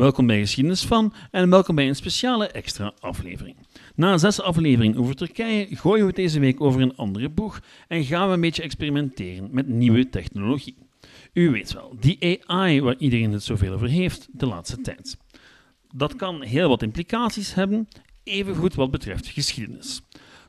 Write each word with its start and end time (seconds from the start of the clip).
Welkom 0.00 0.26
bij 0.26 0.38
Geschiedenis 0.38 0.84
van 0.84 1.12
en 1.30 1.50
welkom 1.50 1.74
bij 1.74 1.88
een 1.88 1.96
speciale 1.96 2.46
extra 2.46 2.92
aflevering. 3.00 3.56
Na 3.94 4.18
zes 4.18 4.40
afleveringen 4.40 4.98
over 4.98 5.16
Turkije 5.16 5.76
gooien 5.76 6.06
we 6.06 6.12
deze 6.12 6.40
week 6.40 6.60
over 6.60 6.80
een 6.80 6.96
andere 6.96 7.28
boeg 7.28 7.60
en 7.88 8.04
gaan 8.04 8.28
we 8.28 8.34
een 8.34 8.40
beetje 8.40 8.62
experimenteren 8.62 9.48
met 9.52 9.68
nieuwe 9.68 10.08
technologie. 10.08 10.76
U 11.32 11.50
weet 11.50 11.72
wel, 11.72 11.96
die 12.00 12.40
AI 12.46 12.80
waar 12.80 12.96
iedereen 12.98 13.32
het 13.32 13.42
zoveel 13.42 13.72
over 13.72 13.88
heeft 13.88 14.28
de 14.32 14.46
laatste 14.46 14.80
tijd. 14.80 15.16
Dat 15.94 16.16
kan 16.16 16.42
heel 16.42 16.68
wat 16.68 16.82
implicaties 16.82 17.54
hebben, 17.54 17.88
evengoed 18.24 18.74
wat 18.74 18.90
betreft 18.90 19.26
geschiedenis. 19.26 20.00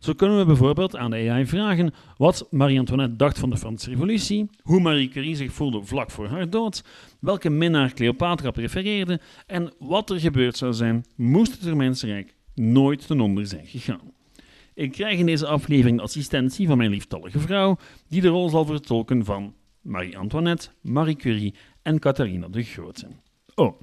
Zo 0.01 0.13
kunnen 0.13 0.37
we 0.37 0.45
bijvoorbeeld 0.45 0.95
aan 0.95 1.11
de 1.11 1.29
AI 1.29 1.45
vragen 1.45 1.93
wat 2.17 2.47
Marie-Antoinette 2.49 3.15
dacht 3.15 3.39
van 3.39 3.49
de 3.49 3.57
Franse 3.57 3.89
Revolutie, 3.89 4.49
hoe 4.61 4.79
Marie 4.79 5.09
Curie 5.09 5.35
zich 5.35 5.53
voelde 5.53 5.83
vlak 5.83 6.11
voor 6.11 6.27
haar 6.27 6.49
dood, 6.49 6.83
welke 7.19 7.49
minnaar 7.49 7.93
Cleopatra 7.93 8.51
prefereerde 8.51 9.19
en 9.47 9.73
wat 9.79 10.09
er 10.09 10.19
gebeurd 10.19 10.57
zou 10.57 10.73
zijn 10.73 11.05
moest 11.15 11.61
het 11.61 12.01
Rijk 12.01 12.35
nooit 12.55 13.07
ten 13.07 13.19
onder 13.19 13.47
zijn 13.47 13.65
gegaan. 13.65 14.13
Ik 14.73 14.91
krijg 14.91 15.19
in 15.19 15.25
deze 15.25 15.47
aflevering 15.47 15.97
de 15.97 16.03
assistentie 16.03 16.67
van 16.67 16.77
mijn 16.77 16.89
lieftallige 16.89 17.39
vrouw, 17.39 17.77
die 18.07 18.21
de 18.21 18.27
rol 18.27 18.49
zal 18.49 18.65
vertolken 18.65 19.25
van 19.25 19.53
Marie-Antoinette, 19.81 20.69
Marie 20.81 21.15
Curie 21.15 21.55
en 21.81 21.99
Catharina 21.99 22.47
de 22.47 22.63
Grote. 22.63 23.07
Oh, 23.55 23.81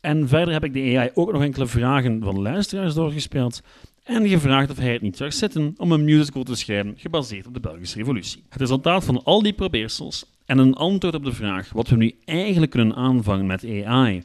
en 0.00 0.28
verder 0.28 0.52
heb 0.52 0.64
ik 0.64 0.72
de 0.72 0.98
AI 0.98 1.10
ook 1.14 1.32
nog 1.32 1.42
enkele 1.42 1.66
vragen 1.66 2.22
van 2.22 2.40
luisteraars 2.40 2.94
doorgespeeld 2.94 3.60
en 4.08 4.28
gevraagd 4.28 4.70
of 4.70 4.76
hij 4.76 4.92
het 4.92 5.02
niet 5.02 5.16
zou 5.16 5.30
zitten 5.30 5.74
om 5.76 5.92
een 5.92 6.04
musical 6.04 6.42
te 6.42 6.54
schrijven 6.54 6.94
gebaseerd 6.96 7.46
op 7.46 7.54
de 7.54 7.60
Belgische 7.60 7.98
Revolutie. 7.98 8.42
Het 8.48 8.60
resultaat 8.60 9.04
van 9.04 9.24
al 9.24 9.42
die 9.42 9.52
probeersels 9.52 10.24
en 10.44 10.58
een 10.58 10.74
antwoord 10.74 11.14
op 11.14 11.24
de 11.24 11.32
vraag 11.32 11.70
wat 11.72 11.88
we 11.88 11.96
nu 11.96 12.14
eigenlijk 12.24 12.70
kunnen 12.70 12.96
aanvangen 12.96 13.46
met 13.46 13.64
AI 13.84 14.22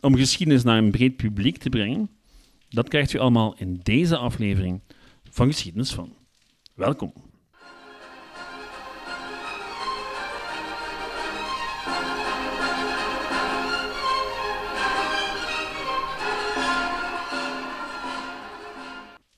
om 0.00 0.16
geschiedenis 0.16 0.62
naar 0.62 0.78
een 0.78 0.90
breed 0.90 1.16
publiek 1.16 1.56
te 1.56 1.68
brengen, 1.68 2.10
dat 2.68 2.88
krijgt 2.88 3.12
u 3.12 3.18
allemaal 3.18 3.54
in 3.58 3.80
deze 3.82 4.16
aflevering 4.16 4.80
van 5.30 5.46
Geschiedenis 5.46 5.92
van. 5.92 6.12
Welkom. 6.74 7.12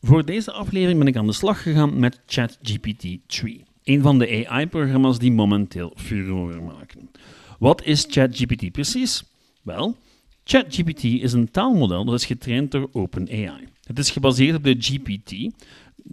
Voor 0.06 0.24
deze 0.24 0.52
aflevering 0.52 0.98
ben 0.98 1.08
ik 1.08 1.16
aan 1.16 1.26
de 1.26 1.32
slag 1.32 1.62
gegaan 1.62 1.98
met 1.98 2.20
ChatGPT 2.26 3.18
3, 3.26 3.64
een 3.84 4.02
van 4.02 4.18
de 4.18 4.46
AI-programma's 4.48 5.18
die 5.18 5.32
momenteel 5.32 5.92
furore 5.96 6.60
maken. 6.60 7.10
Wat 7.58 7.84
is 7.84 8.06
ChatGPT 8.08 8.72
precies? 8.72 9.24
Wel, 9.62 9.96
ChatGPT 10.44 11.04
is 11.04 11.32
een 11.32 11.50
taalmodel 11.50 12.04
dat 12.04 12.14
is 12.14 12.26
getraind 12.26 12.70
door 12.70 12.88
OpenAI. 12.92 13.68
Het 13.84 13.98
is 13.98 14.10
gebaseerd 14.10 14.56
op 14.56 14.64
de 14.64 14.76
GPT, 14.78 15.54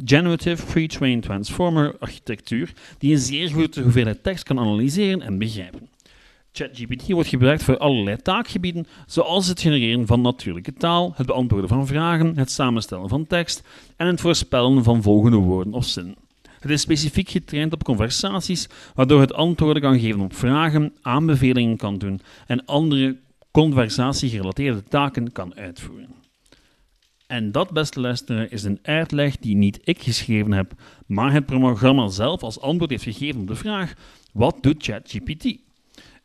Generative 0.05 0.65
Pre-trained 0.65 1.23
Transformer 1.23 1.97
architectuur, 1.99 2.73
die 2.97 3.11
een 3.11 3.19
zeer 3.19 3.47
grote 3.47 3.81
hoeveelheid 3.81 4.23
tekst 4.23 4.43
kan 4.43 4.59
analyseren 4.59 5.21
en 5.21 5.37
begrijpen. 5.37 5.89
ChatGPT 6.55 7.09
wordt 7.09 7.29
gebruikt 7.29 7.63
voor 7.63 7.77
allerlei 7.77 8.17
taakgebieden, 8.17 8.87
zoals 9.05 9.47
het 9.47 9.61
genereren 9.61 10.07
van 10.07 10.21
natuurlijke 10.21 10.73
taal, 10.73 11.13
het 11.15 11.25
beantwoorden 11.25 11.69
van 11.69 11.87
vragen, 11.87 12.37
het 12.37 12.51
samenstellen 12.51 13.09
van 13.09 13.27
tekst 13.27 13.63
en 13.97 14.07
het 14.07 14.21
voorspellen 14.21 14.83
van 14.83 15.01
volgende 15.01 15.37
woorden 15.37 15.73
of 15.73 15.85
zinnen. 15.85 16.15
Het 16.59 16.71
is 16.71 16.81
specifiek 16.81 17.29
getraind 17.29 17.73
op 17.73 17.83
conversaties, 17.83 18.67
waardoor 18.95 19.19
het 19.19 19.33
antwoorden 19.33 19.81
kan 19.81 19.99
geven 19.99 20.21
op 20.21 20.35
vragen, 20.35 20.93
aanbevelingen 21.01 21.77
kan 21.77 21.97
doen 21.97 22.21
en 22.47 22.65
andere 22.65 23.17
conversatiegerelateerde 23.51 24.83
taken 24.83 25.31
kan 25.31 25.55
uitvoeren. 25.55 26.15
En 27.27 27.51
dat, 27.51 27.71
beste 27.71 27.99
luisteraar, 27.99 28.51
is 28.51 28.63
een 28.63 28.79
uitleg 28.81 29.37
die 29.37 29.55
niet 29.55 29.79
ik 29.83 30.01
geschreven 30.01 30.51
heb, 30.51 30.73
maar 31.05 31.33
het 31.33 31.45
programma 31.45 32.07
zelf 32.07 32.43
als 32.43 32.59
antwoord 32.59 32.89
heeft 32.89 33.03
gegeven 33.03 33.41
op 33.41 33.47
de 33.47 33.55
vraag: 33.55 33.93
wat 34.31 34.57
doet 34.61 34.83
ChatGPT? 34.83 35.57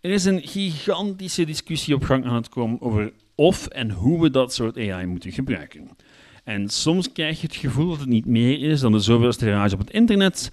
Er 0.00 0.10
is 0.10 0.24
een 0.24 0.40
gigantische 0.42 1.44
discussie 1.44 1.94
op 1.94 2.02
gang 2.02 2.24
aan 2.24 2.34
het 2.34 2.48
komen 2.48 2.80
over 2.80 3.12
of 3.34 3.66
en 3.66 3.90
hoe 3.90 4.20
we 4.20 4.30
dat 4.30 4.54
soort 4.54 4.76
AI 4.76 5.06
moeten 5.06 5.32
gebruiken. 5.32 5.88
En 6.44 6.68
soms 6.68 7.12
krijg 7.12 7.40
je 7.40 7.46
het 7.46 7.56
gevoel 7.56 7.88
dat 7.88 7.98
het 7.98 8.08
niet 8.08 8.26
meer 8.26 8.70
is 8.70 8.80
dan 8.80 8.92
de 8.92 8.98
zoveelste 8.98 9.44
garage 9.44 9.74
op 9.74 9.80
het 9.80 9.90
internet, 9.90 10.50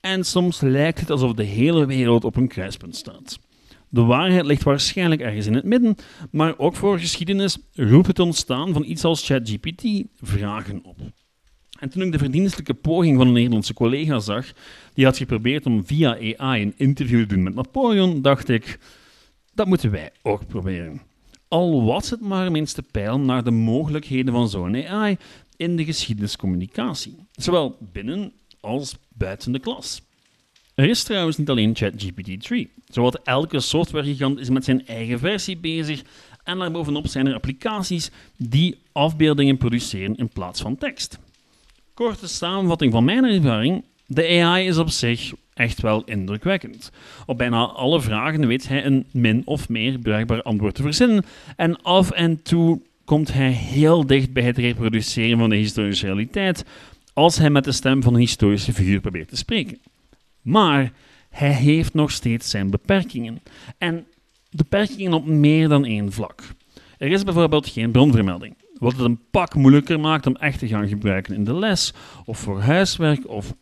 en 0.00 0.24
soms 0.24 0.60
lijkt 0.60 1.00
het 1.00 1.10
alsof 1.10 1.32
de 1.32 1.42
hele 1.42 1.86
wereld 1.86 2.24
op 2.24 2.36
een 2.36 2.48
kruispunt 2.48 2.96
staat. 2.96 3.38
De 3.88 4.02
waarheid 4.02 4.44
ligt 4.46 4.62
waarschijnlijk 4.62 5.20
ergens 5.20 5.46
in 5.46 5.54
het 5.54 5.64
midden, 5.64 5.96
maar 6.30 6.58
ook 6.58 6.76
voor 6.76 6.98
geschiedenis 6.98 7.58
roept 7.72 8.06
het 8.06 8.18
ontstaan 8.18 8.72
van 8.72 8.84
iets 8.84 9.04
als 9.04 9.26
ChatGPT 9.26 10.04
vragen 10.20 10.84
op. 10.84 10.98
En 11.78 11.88
toen 11.88 12.02
ik 12.02 12.12
de 12.12 12.18
verdienstelijke 12.18 12.74
poging 12.74 13.16
van 13.16 13.26
een 13.26 13.32
Nederlandse 13.32 13.74
collega 13.74 14.18
zag, 14.18 14.52
die 14.94 15.04
had 15.04 15.16
geprobeerd 15.16 15.66
om 15.66 15.86
via 15.86 16.18
AI 16.36 16.62
een 16.62 16.74
interview 16.76 17.20
te 17.20 17.26
doen 17.26 17.42
met 17.42 17.54
Napoleon, 17.54 18.22
dacht 18.22 18.48
ik, 18.48 18.78
dat 19.54 19.66
moeten 19.66 19.90
wij 19.90 20.10
ook 20.22 20.46
proberen. 20.46 21.00
Al 21.48 21.84
was 21.84 22.10
het 22.10 22.20
maar 22.20 22.50
minste 22.50 22.82
pijl 22.82 23.20
naar 23.20 23.44
de 23.44 23.50
mogelijkheden 23.50 24.32
van 24.32 24.48
zo'n 24.48 24.86
AI 24.86 25.16
in 25.56 25.76
de 25.76 25.84
geschiedeniscommunicatie, 25.84 27.16
zowel 27.32 27.76
binnen 27.92 28.32
als 28.60 28.96
buiten 29.08 29.52
de 29.52 29.58
klas. 29.58 30.02
Er 30.74 30.88
is 30.88 31.02
trouwens 31.02 31.36
niet 31.36 31.50
alleen 31.50 31.76
ChatGPT 31.76 32.42
3. 32.42 32.70
Zowat 32.88 33.20
elke 33.24 33.60
softwaregigant 33.60 34.38
is 34.38 34.48
met 34.48 34.64
zijn 34.64 34.86
eigen 34.86 35.18
versie 35.18 35.56
bezig 35.56 36.02
en 36.44 36.58
daarbovenop 36.58 37.06
zijn 37.06 37.26
er 37.26 37.34
applicaties 37.34 38.10
die 38.36 38.78
afbeeldingen 38.92 39.56
produceren 39.56 40.16
in 40.16 40.28
plaats 40.28 40.60
van 40.60 40.76
tekst. 40.76 41.18
Korte 41.96 42.28
samenvatting 42.28 42.92
van 42.92 43.04
mijn 43.04 43.24
ervaring. 43.24 43.84
De 44.06 44.28
AI 44.28 44.66
is 44.66 44.78
op 44.78 44.88
zich 44.88 45.32
echt 45.54 45.80
wel 45.80 46.04
indrukwekkend. 46.04 46.90
Op 47.26 47.38
bijna 47.38 47.66
alle 47.66 48.00
vragen 48.00 48.46
weet 48.46 48.68
hij 48.68 48.84
een 48.84 49.06
min 49.10 49.42
of 49.44 49.68
meer 49.68 49.98
bruikbaar 49.98 50.42
antwoord 50.42 50.74
te 50.74 50.82
verzinnen 50.82 51.24
en 51.56 51.82
af 51.82 52.10
en 52.10 52.42
toe 52.42 52.80
komt 53.04 53.32
hij 53.32 53.50
heel 53.50 54.06
dicht 54.06 54.32
bij 54.32 54.42
het 54.42 54.58
reproduceren 54.58 55.38
van 55.38 55.50
de 55.50 55.56
historische 55.56 56.06
realiteit 56.06 56.64
als 57.12 57.38
hij 57.38 57.50
met 57.50 57.64
de 57.64 57.72
stem 57.72 58.02
van 58.02 58.14
een 58.14 58.20
historische 58.20 58.72
figuur 58.72 59.00
probeert 59.00 59.28
te 59.28 59.36
spreken. 59.36 59.78
Maar 60.42 60.92
hij 61.30 61.52
heeft 61.52 61.94
nog 61.94 62.10
steeds 62.10 62.50
zijn 62.50 62.70
beperkingen. 62.70 63.42
En 63.78 64.06
beperkingen 64.50 65.12
op 65.12 65.26
meer 65.26 65.68
dan 65.68 65.84
één 65.84 66.12
vlak. 66.12 66.42
Er 66.98 67.10
is 67.10 67.24
bijvoorbeeld 67.24 67.68
geen 67.68 67.90
bronvermelding, 67.90 68.54
wat 68.78 68.92
het 68.92 69.00
een 69.00 69.20
pak 69.30 69.54
moeilijker 69.54 70.00
maakt 70.00 70.26
om 70.26 70.36
echt 70.36 70.58
te 70.58 70.68
gaan 70.68 70.88
gebruiken 70.88 71.34
in 71.34 71.44
de 71.44 71.54
les, 71.54 71.92
of 72.24 72.38
voor 72.38 72.60
huiswerk, 72.60 73.28
of 73.28 73.54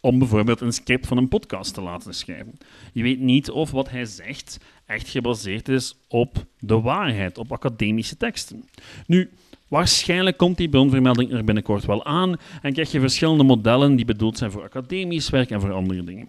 om 0.00 0.18
bijvoorbeeld 0.18 0.60
een 0.60 0.72
script 0.72 1.06
van 1.06 1.16
een 1.16 1.28
podcast 1.28 1.74
te 1.74 1.80
laten 1.80 2.14
schrijven. 2.14 2.58
Je 2.92 3.02
weet 3.02 3.20
niet 3.20 3.50
of 3.50 3.70
wat 3.70 3.90
hij 3.90 4.04
zegt 4.04 4.58
echt 4.86 5.08
gebaseerd 5.08 5.68
is 5.68 5.96
op 6.08 6.44
de 6.58 6.80
waarheid, 6.80 7.38
op 7.38 7.52
academische 7.52 8.16
teksten. 8.16 8.64
Nu, 9.06 9.30
waarschijnlijk 9.68 10.36
komt 10.36 10.56
die 10.56 10.68
bronvermelding 10.68 11.32
er 11.32 11.44
binnenkort 11.44 11.84
wel 11.84 12.04
aan 12.04 12.36
en 12.62 12.72
krijg 12.72 12.92
je 12.92 13.00
verschillende 13.00 13.44
modellen 13.44 13.96
die 13.96 14.04
bedoeld 14.04 14.38
zijn 14.38 14.50
voor 14.50 14.62
academisch 14.62 15.30
werk 15.30 15.50
en 15.50 15.60
voor 15.60 15.72
andere 15.72 16.04
dingen. 16.04 16.28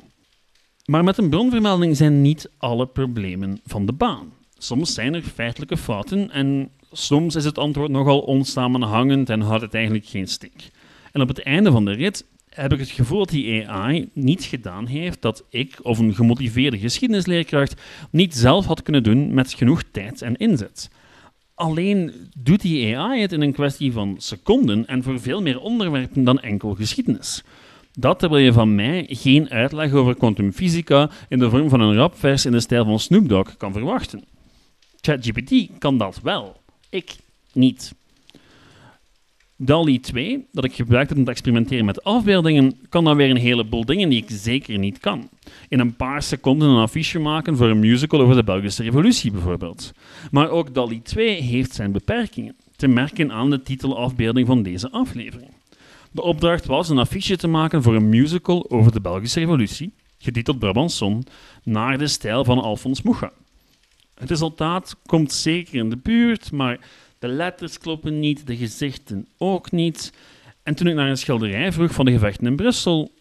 Maar 0.85 1.03
met 1.03 1.17
een 1.17 1.29
bronvermelding 1.29 1.97
zijn 1.97 2.21
niet 2.21 2.49
alle 2.57 2.87
problemen 2.87 3.59
van 3.65 3.85
de 3.85 3.93
baan. 3.93 4.33
Soms 4.57 4.93
zijn 4.93 5.13
er 5.13 5.21
feitelijke 5.21 5.77
fouten 5.77 6.31
en 6.31 6.69
soms 6.91 7.35
is 7.35 7.45
het 7.45 7.57
antwoord 7.57 7.91
nogal 7.91 8.19
onsamenhangend 8.19 9.29
en 9.29 9.41
houdt 9.41 9.61
het 9.61 9.73
eigenlijk 9.73 10.05
geen 10.05 10.27
stik. 10.27 10.69
En 11.11 11.21
op 11.21 11.27
het 11.27 11.43
einde 11.43 11.71
van 11.71 11.85
de 11.85 11.91
rit 11.91 12.25
heb 12.49 12.73
ik 12.73 12.79
het 12.79 12.89
gevoel 12.89 13.19
dat 13.19 13.29
die 13.29 13.69
AI 13.69 14.09
niets 14.13 14.47
gedaan 14.47 14.85
heeft 14.85 15.21
dat 15.21 15.43
ik 15.49 15.79
of 15.81 15.99
een 15.99 16.15
gemotiveerde 16.15 16.79
geschiedenisleerkracht 16.79 17.81
niet 18.09 18.35
zelf 18.35 18.65
had 18.65 18.83
kunnen 18.83 19.03
doen 19.03 19.33
met 19.33 19.53
genoeg 19.53 19.83
tijd 19.91 20.21
en 20.21 20.35
inzet. 20.35 20.89
Alleen 21.55 22.29
doet 22.37 22.61
die 22.61 22.97
AI 22.97 23.21
het 23.21 23.31
in 23.31 23.41
een 23.41 23.53
kwestie 23.53 23.91
van 23.91 24.15
seconden 24.17 24.87
en 24.87 25.03
voor 25.03 25.19
veel 25.19 25.41
meer 25.41 25.59
onderwerpen 25.59 26.23
dan 26.23 26.39
enkel 26.39 26.73
geschiedenis. 26.73 27.43
Dat 27.99 28.19
terwijl 28.19 28.43
je 28.43 28.53
van 28.53 28.75
mij 28.75 29.05
geen 29.09 29.49
uitleg 29.49 29.91
over 29.91 30.15
kwantumfysica 30.15 31.09
in 31.29 31.39
de 31.39 31.49
vorm 31.49 31.69
van 31.69 31.81
een 31.81 31.95
rapvers 31.95 32.45
in 32.45 32.51
de 32.51 32.59
stijl 32.59 32.85
van 32.85 32.99
Snoop 32.99 33.29
Dogg 33.29 33.57
kan 33.57 33.73
verwachten. 33.73 34.23
ChatGPT 35.01 35.69
kan 35.77 35.97
dat 35.97 36.19
wel, 36.23 36.61
ik 36.89 37.15
niet. 37.53 37.93
DALI 39.59 39.99
2, 39.99 40.47
dat 40.51 40.63
ik 40.63 40.73
gebruikte 40.73 41.15
om 41.15 41.23
te 41.23 41.31
experimenteren 41.31 41.85
met 41.85 42.03
afbeeldingen, 42.03 42.77
kan 42.89 43.03
dan 43.03 43.15
weer 43.15 43.29
een 43.29 43.37
heleboel 43.37 43.85
dingen 43.85 44.09
die 44.09 44.21
ik 44.21 44.29
zeker 44.29 44.77
niet 44.77 44.99
kan. 44.99 45.29
In 45.69 45.79
een 45.79 45.95
paar 45.95 46.21
seconden 46.21 46.69
een 46.69 46.81
affiche 46.81 47.19
maken 47.19 47.57
voor 47.57 47.67
een 47.67 47.79
musical 47.79 48.21
over 48.21 48.35
de 48.35 48.43
Belgische 48.43 48.83
Revolutie 48.83 49.31
bijvoorbeeld. 49.31 49.91
Maar 50.31 50.49
ook 50.49 50.73
DALI 50.73 51.01
2 51.01 51.41
heeft 51.41 51.73
zijn 51.73 51.91
beperkingen, 51.91 52.55
te 52.75 52.87
merken 52.87 53.31
aan 53.31 53.49
de 53.49 53.61
titelafbeelding 53.61 54.47
van 54.47 54.63
deze 54.63 54.91
aflevering. 54.91 55.51
De 56.11 56.21
opdracht 56.21 56.65
was 56.65 56.89
een 56.89 56.97
affiche 56.97 57.37
te 57.37 57.47
maken 57.47 57.83
voor 57.83 57.95
een 57.95 58.09
musical 58.09 58.69
over 58.69 58.91
de 58.91 59.01
Belgische 59.01 59.39
Revolutie, 59.39 59.93
getiteld 60.17 60.59
Brabanson, 60.59 61.23
naar 61.63 61.97
de 61.97 62.07
stijl 62.07 62.43
van 62.43 62.59
Alfons 62.59 63.01
Mucha. 63.01 63.31
Het 64.19 64.29
resultaat 64.29 64.95
komt 65.05 65.33
zeker 65.33 65.75
in 65.75 65.89
de 65.89 65.97
buurt, 65.97 66.51
maar 66.51 66.79
de 67.19 67.27
letters 67.27 67.77
kloppen 67.77 68.19
niet, 68.19 68.47
de 68.47 68.57
gezichten 68.57 69.27
ook 69.37 69.71
niet. 69.71 70.13
En 70.63 70.75
toen 70.75 70.87
ik 70.87 70.95
naar 70.95 71.09
een 71.09 71.17
schilderij 71.17 71.71
vroeg 71.71 71.91
van 71.91 72.05
de 72.05 72.11
gevechten 72.11 72.47
in 72.47 72.55
Brussel 72.55 73.11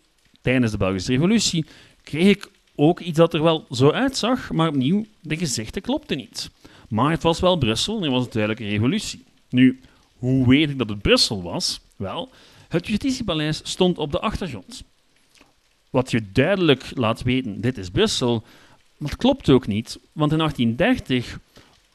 tijdens 0.43 0.73
de 0.73 0.79
Belgische 0.79 1.13
Revolutie, 1.13 1.67
kreeg 2.03 2.37
ik 2.37 2.51
ook 2.75 3.01
iets 3.01 3.19
dat 3.19 3.35
er 3.35 3.43
wel 3.43 3.67
zo 3.71 3.91
uitzag, 3.91 4.53
maar 4.53 4.69
opnieuw, 4.69 5.05
de 5.21 5.37
gezichten 5.37 5.83
klopten 5.83 6.17
niet. 6.17 6.51
Maar 6.89 7.11
het 7.11 7.23
was 7.23 7.41
wel 7.41 7.57
Brussel 7.57 7.97
en 7.97 8.03
het 8.03 8.13
was 8.13 8.25
een 8.25 8.31
duidelijke 8.31 8.69
revolutie. 8.69 9.25
Nu, 9.51 9.81
hoe 10.17 10.49
weet 10.49 10.71
ik 10.71 10.79
dat 10.79 10.89
het 10.89 11.03
Brussel 11.03 11.43
was? 11.43 11.81
Wel, 11.97 12.31
het 12.69 12.87
Justitiepaleis 12.87 13.61
stond 13.65 13.99
op 13.99 14.13
de 14.13 14.21
achtergrond. 14.21 14.83
Wat 15.91 16.11
je 16.11 16.33
duidelijk 16.33 16.91
laat 16.95 17.23
weten, 17.23 17.61
dit 17.61 17.79
is 17.79 17.91
Brussel, 17.91 18.45
dat 18.99 19.17
klopt 19.17 19.51
ook 19.51 19.67
niet, 19.67 19.99
want 20.13 20.33
in 20.33 20.39
1830 20.39 21.39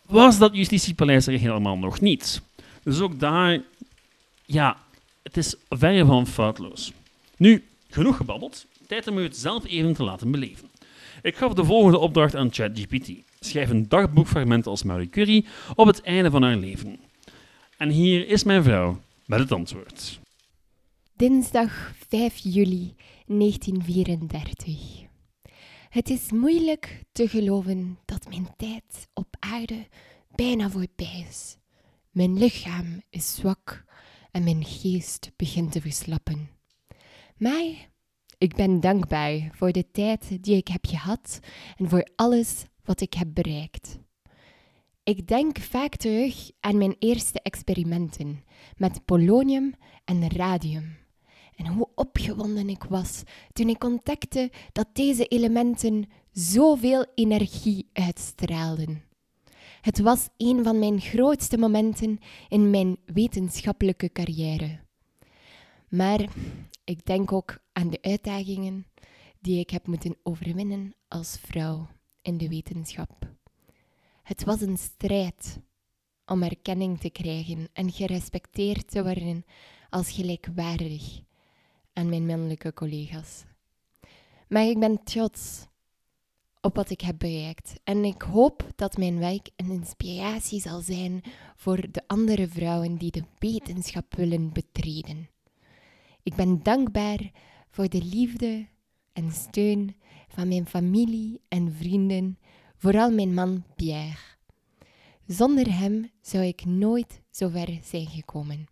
was 0.05 0.37
dat 0.37 0.55
Justitiepaleis 0.55 1.27
er 1.27 1.39
helemaal 1.39 1.77
nog 1.77 2.01
niet. 2.01 2.41
Dus 2.83 2.99
ook 2.99 3.19
daar, 3.19 3.61
ja, 4.45 4.77
het 5.23 5.37
is 5.37 5.55
verre 5.69 6.05
van 6.05 6.27
foutloos. 6.27 6.91
Nu, 7.37 7.63
genoeg 7.89 8.17
gebabbeld, 8.17 8.65
tijd 8.87 9.07
om 9.07 9.17
u 9.17 9.23
het 9.23 9.37
zelf 9.37 9.65
even 9.65 9.93
te 9.93 10.03
laten 10.03 10.31
beleven. 10.31 10.69
Ik 11.21 11.35
gaf 11.35 11.53
de 11.53 11.65
volgende 11.65 11.97
opdracht 11.97 12.35
aan 12.35 12.53
ChatGPT. 12.53 13.11
Schrijf 13.39 13.69
een 13.69 13.89
dagboekfragment 13.89 14.67
als 14.67 14.83
Marie 14.83 15.09
Curie 15.09 15.45
op 15.75 15.87
het 15.87 16.01
einde 16.01 16.29
van 16.29 16.43
haar 16.43 16.55
leven. 16.55 16.99
En 17.77 17.89
hier 17.89 18.27
is 18.27 18.43
mijn 18.43 18.63
vrouw 18.63 18.99
met 19.25 19.39
het 19.39 19.51
antwoord. 19.51 20.19
Dinsdag 21.15 21.93
5 22.07 22.37
juli 22.37 22.93
1934. 23.25 25.10
Het 25.91 26.09
is 26.09 26.31
moeilijk 26.31 27.03
te 27.11 27.27
geloven 27.27 27.99
dat 28.05 28.29
mijn 28.29 28.47
tijd 28.57 29.09
op 29.13 29.35
aarde 29.39 29.87
bijna 30.35 30.69
voorbij 30.69 31.25
is. 31.29 31.57
Mijn 32.11 32.37
lichaam 32.37 33.01
is 33.09 33.35
zwak 33.35 33.85
en 34.31 34.43
mijn 34.43 34.65
geest 34.65 35.31
begint 35.35 35.71
te 35.71 35.81
verslappen. 35.81 36.49
Maar 37.37 37.89
ik 38.37 38.55
ben 38.55 38.79
dankbaar 38.79 39.49
voor 39.53 39.71
de 39.71 39.91
tijd 39.91 40.43
die 40.43 40.55
ik 40.55 40.67
heb 40.67 40.85
gehad 40.85 41.39
en 41.77 41.89
voor 41.89 42.07
alles 42.15 42.63
wat 42.83 43.01
ik 43.01 43.13
heb 43.13 43.27
bereikt. 43.33 43.97
Ik 45.03 45.27
denk 45.27 45.59
vaak 45.59 45.95
terug 45.95 46.51
aan 46.59 46.77
mijn 46.77 46.95
eerste 46.99 47.41
experimenten 47.41 48.43
met 48.77 49.05
polonium 49.05 49.73
en 50.05 50.29
radium. 50.29 50.97
En 51.61 51.67
hoe 51.67 51.89
opgewonden 51.95 52.69
ik 52.69 52.83
was 52.83 53.23
toen 53.53 53.69
ik 53.69 53.83
ontdekte 53.83 54.51
dat 54.71 54.87
deze 54.93 55.25
elementen 55.27 56.09
zoveel 56.31 57.05
energie 57.15 57.89
uitstraalden. 57.93 59.03
Het 59.81 59.99
was 59.99 60.29
een 60.37 60.63
van 60.63 60.79
mijn 60.79 61.01
grootste 61.01 61.57
momenten 61.57 62.19
in 62.49 62.69
mijn 62.69 62.97
wetenschappelijke 63.05 64.11
carrière. 64.11 64.79
Maar 65.89 66.29
ik 66.83 67.05
denk 67.05 67.31
ook 67.31 67.57
aan 67.73 67.89
de 67.89 68.01
uitdagingen 68.01 68.85
die 69.39 69.59
ik 69.59 69.69
heb 69.69 69.87
moeten 69.87 70.17
overwinnen 70.23 70.95
als 71.07 71.37
vrouw 71.41 71.87
in 72.21 72.37
de 72.37 72.49
wetenschap. 72.49 73.29
Het 74.23 74.43
was 74.43 74.61
een 74.61 74.77
strijd 74.77 75.59
om 76.25 76.43
erkenning 76.43 76.99
te 76.99 77.09
krijgen 77.09 77.69
en 77.73 77.91
gerespecteerd 77.91 78.91
te 78.91 79.03
worden 79.03 79.45
als 79.89 80.11
gelijkwaardig 80.11 81.21
aan 81.93 82.09
mijn 82.09 82.25
mannelijke 82.25 82.73
collega's. 82.73 83.43
Maar 84.47 84.65
ik 84.65 84.79
ben 84.79 85.03
trots 85.03 85.67
op 86.61 86.75
wat 86.75 86.89
ik 86.89 87.01
heb 87.01 87.17
bereikt 87.17 87.73
en 87.83 88.05
ik 88.05 88.21
hoop 88.21 88.67
dat 88.75 88.97
mijn 88.97 89.19
werk 89.19 89.49
een 89.55 89.71
inspiratie 89.71 90.61
zal 90.61 90.81
zijn 90.81 91.21
voor 91.55 91.91
de 91.91 92.03
andere 92.07 92.47
vrouwen 92.47 92.97
die 92.97 93.11
de 93.11 93.23
wetenschap 93.39 94.15
willen 94.15 94.53
betreden. 94.53 95.29
Ik 96.23 96.35
ben 96.35 96.63
dankbaar 96.63 97.31
voor 97.69 97.89
de 97.89 98.03
liefde 98.03 98.67
en 99.13 99.31
steun 99.31 99.95
van 100.27 100.47
mijn 100.47 100.65
familie 100.65 101.41
en 101.47 101.73
vrienden, 101.73 102.39
vooral 102.75 103.11
mijn 103.11 103.33
man 103.33 103.63
Pierre. 103.75 104.17
Zonder 105.27 105.77
hem 105.77 106.11
zou 106.21 106.43
ik 106.43 106.65
nooit 106.65 107.21
zo 107.29 107.49
ver 107.49 107.79
zijn 107.83 108.07
gekomen. 108.07 108.65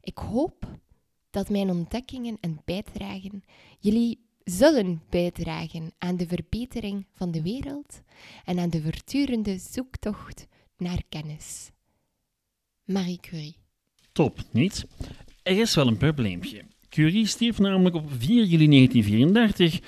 Ik 0.00 0.18
hoop 0.18 0.80
dat 1.32 1.48
mijn 1.48 1.70
ontdekkingen 1.70 2.38
en 2.40 2.60
bijdragen 2.64 3.42
jullie 3.78 4.18
zullen 4.44 5.02
bijdragen 5.10 5.92
aan 5.98 6.16
de 6.16 6.26
verbetering 6.26 7.06
van 7.12 7.30
de 7.30 7.42
wereld 7.42 8.00
en 8.44 8.58
aan 8.58 8.70
de 8.70 8.82
voortdurende 8.82 9.58
zoektocht 9.58 10.46
naar 10.76 11.02
kennis. 11.08 11.70
Marie 12.84 13.20
Curie. 13.20 13.56
Top, 14.12 14.38
niet? 14.50 14.86
Er 15.42 15.58
is 15.58 15.74
wel 15.74 15.86
een 15.86 15.96
probleempje. 15.96 16.62
Curie 16.88 17.26
stierf 17.26 17.58
namelijk 17.58 17.94
op 17.94 18.10
4 18.18 18.44
juli 18.44 18.68
1934, 18.68 19.80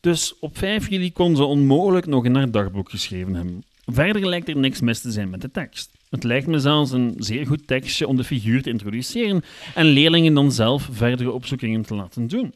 dus 0.00 0.38
op 0.38 0.58
5 0.58 0.88
juli 0.88 1.12
kon 1.12 1.36
ze 1.36 1.44
onmogelijk 1.44 2.06
nog 2.06 2.24
in 2.24 2.34
haar 2.34 2.50
dagboek 2.50 2.90
geschreven 2.90 3.34
hebben. 3.34 3.62
Verder 3.84 4.26
lijkt 4.26 4.48
er 4.48 4.56
niks 4.56 4.80
mis 4.80 5.00
te 5.00 5.12
zijn 5.12 5.30
met 5.30 5.40
de 5.40 5.50
tekst. 5.50 5.97
Het 6.10 6.24
lijkt 6.24 6.46
me 6.46 6.58
zelfs 6.58 6.90
een 6.90 7.14
zeer 7.18 7.46
goed 7.46 7.66
tekstje 7.66 8.06
om 8.06 8.16
de 8.16 8.24
figuur 8.24 8.62
te 8.62 8.70
introduceren 8.70 9.42
en 9.74 9.86
leerlingen 9.86 10.34
dan 10.34 10.52
zelf 10.52 10.88
verdere 10.92 11.32
opzoekingen 11.32 11.82
te 11.82 11.94
laten 11.94 12.26
doen. 12.26 12.52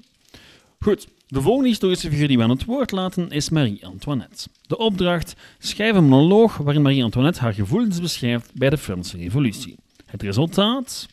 Goed, 0.78 1.08
de 1.26 1.40
volgende 1.40 1.68
historische 1.68 2.10
figuur 2.10 2.28
die 2.28 2.36
we 2.36 2.42
aan 2.42 2.50
het 2.50 2.64
woord 2.64 2.90
laten 2.90 3.30
is 3.30 3.50
Marie-Antoinette. 3.50 4.48
De 4.66 4.78
opdracht: 4.78 5.34
schrijf 5.58 5.96
een 5.96 6.08
monoloog 6.08 6.56
waarin 6.56 6.82
Marie-Antoinette 6.82 7.40
haar 7.40 7.54
gevoelens 7.54 8.00
beschrijft 8.00 8.50
bij 8.54 8.70
de 8.70 8.78
Franse 8.78 9.16
Revolutie. 9.16 9.76
Het 10.06 10.22
resultaat? 10.22 11.06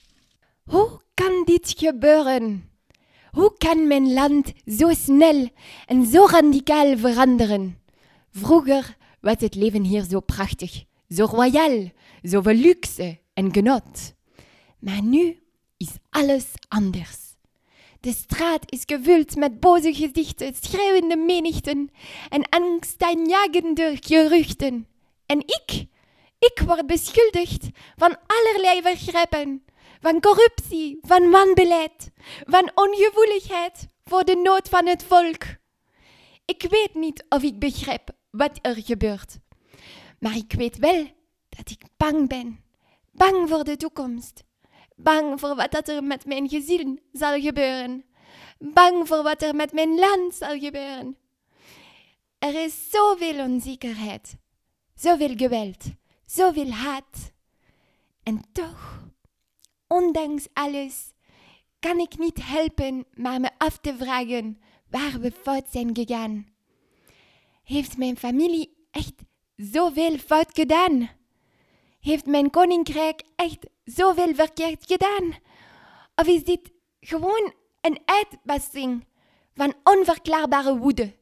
Hoe 0.64 1.02
kan 1.14 1.42
dit 1.46 1.74
gebeuren? 1.78 2.70
Hoe 3.32 3.54
kan 3.58 3.88
mijn 3.88 4.14
land 4.14 4.52
zo 4.78 4.90
snel 4.94 5.50
en 5.86 6.06
zo 6.06 6.26
radicaal 6.26 6.98
veranderen? 6.98 7.78
Vroeger 8.32 8.98
was 9.22 9.36
het 9.40 9.56
leven 9.56 9.84
hier 9.84 10.04
zo 10.04 10.20
prachtig, 10.20 10.84
zo 11.10 11.26
royaal, 11.26 11.92
zoveel 12.22 12.54
luxe 12.54 13.20
en 13.34 13.54
genot. 13.54 14.14
Maar 14.80 15.02
nu 15.02 15.44
is 15.78 15.96
alles 16.10 16.46
anders. 16.68 17.30
De 18.00 18.12
straat 18.12 18.72
is 18.72 18.84
gevuld 18.86 19.36
met 19.36 19.60
boze 19.60 19.94
gezichten, 19.94 20.56
schreeuwende 20.62 21.16
menigten 21.16 21.92
en 22.30 22.50
angstaanjagende 22.50 23.98
geruchten. 24.00 24.88
En 25.26 25.40
ik, 25.40 25.86
ik 26.40 26.60
word 26.66 26.86
beschuldigd 26.86 27.68
van 27.96 28.18
allerlei 28.28 28.82
vergrepen, 28.82 29.64
van 30.02 30.20
corruptie, 30.20 30.98
van 31.02 31.30
wanbeleid, 31.30 32.12
van 32.46 32.72
ongevoeligheid 32.76 33.88
voor 34.04 34.24
de 34.24 34.36
nood 34.36 34.70
van 34.70 34.88
het 34.88 35.04
volk. 35.04 35.44
Ik 36.46 36.66
weet 36.70 36.94
niet 36.94 37.26
of 37.30 37.44
ik 37.44 37.60
begrijp 37.60 38.10
wat 38.32 38.60
er 38.62 38.76
gebeurt, 38.84 39.38
maar 40.20 40.36
ik 40.36 40.54
weet 40.54 40.78
wel 40.78 41.08
dat 41.60 41.72
ik 41.72 41.84
bang 41.98 42.28
ben. 42.28 42.60
Bang 43.12 43.50
voor 43.50 43.64
de 43.64 43.78
toekomst. 43.78 44.44
Bang 44.96 45.40
voor 45.40 45.56
wat 45.56 45.88
er 45.88 46.04
met 46.04 46.26
mijn 46.26 46.50
gezin 46.50 47.00
zal 47.12 47.42
gebeuren. 47.42 48.06
Bang 48.60 49.08
voor 49.08 49.24
wat 49.24 49.42
er 49.42 49.56
met 49.56 49.74
mijn 49.74 50.00
land 50.00 50.36
zal 50.36 50.60
gebeuren. 50.60 51.18
Er 52.38 52.64
is 52.64 52.90
zoveel 52.90 53.44
onzekerheid, 53.44 54.36
zoveel 54.96 55.34
geweld, 55.36 55.86
zoveel 56.26 56.72
haat. 56.72 57.32
En 58.24 58.42
toch, 58.52 59.08
ondanks 59.88 60.48
alles, 60.54 61.12
kan 61.80 62.00
ik 62.00 62.18
niet 62.18 62.46
helpen 62.46 63.06
maar 63.14 63.40
me 63.40 63.50
af 63.58 63.78
te 63.78 63.96
vragen 63.98 64.62
waar 64.90 65.20
we 65.20 65.32
fout 65.32 65.66
zijn 65.72 65.96
gegaan. 65.96 66.48
Heeft 67.64 67.98
mijn 67.98 68.18
familie 68.18 68.78
echt 68.92 69.16
zoveel 69.56 70.18
fout 70.18 70.50
gedaan? 70.54 71.19
Heeft 72.00 72.26
mijn 72.26 72.50
koninkrijk 72.50 73.24
echt 73.36 73.66
zoveel 73.84 74.36
verkeerd 74.36 74.86
gedaan? 74.86 75.36
Of 76.16 76.28
is 76.28 76.44
dit 76.44 76.72
gewoon 77.00 77.54
een 77.82 78.00
uitbarsting 78.06 79.06
van 79.54 79.74
onverklaarbare 79.84 80.78
woede, 80.78 81.16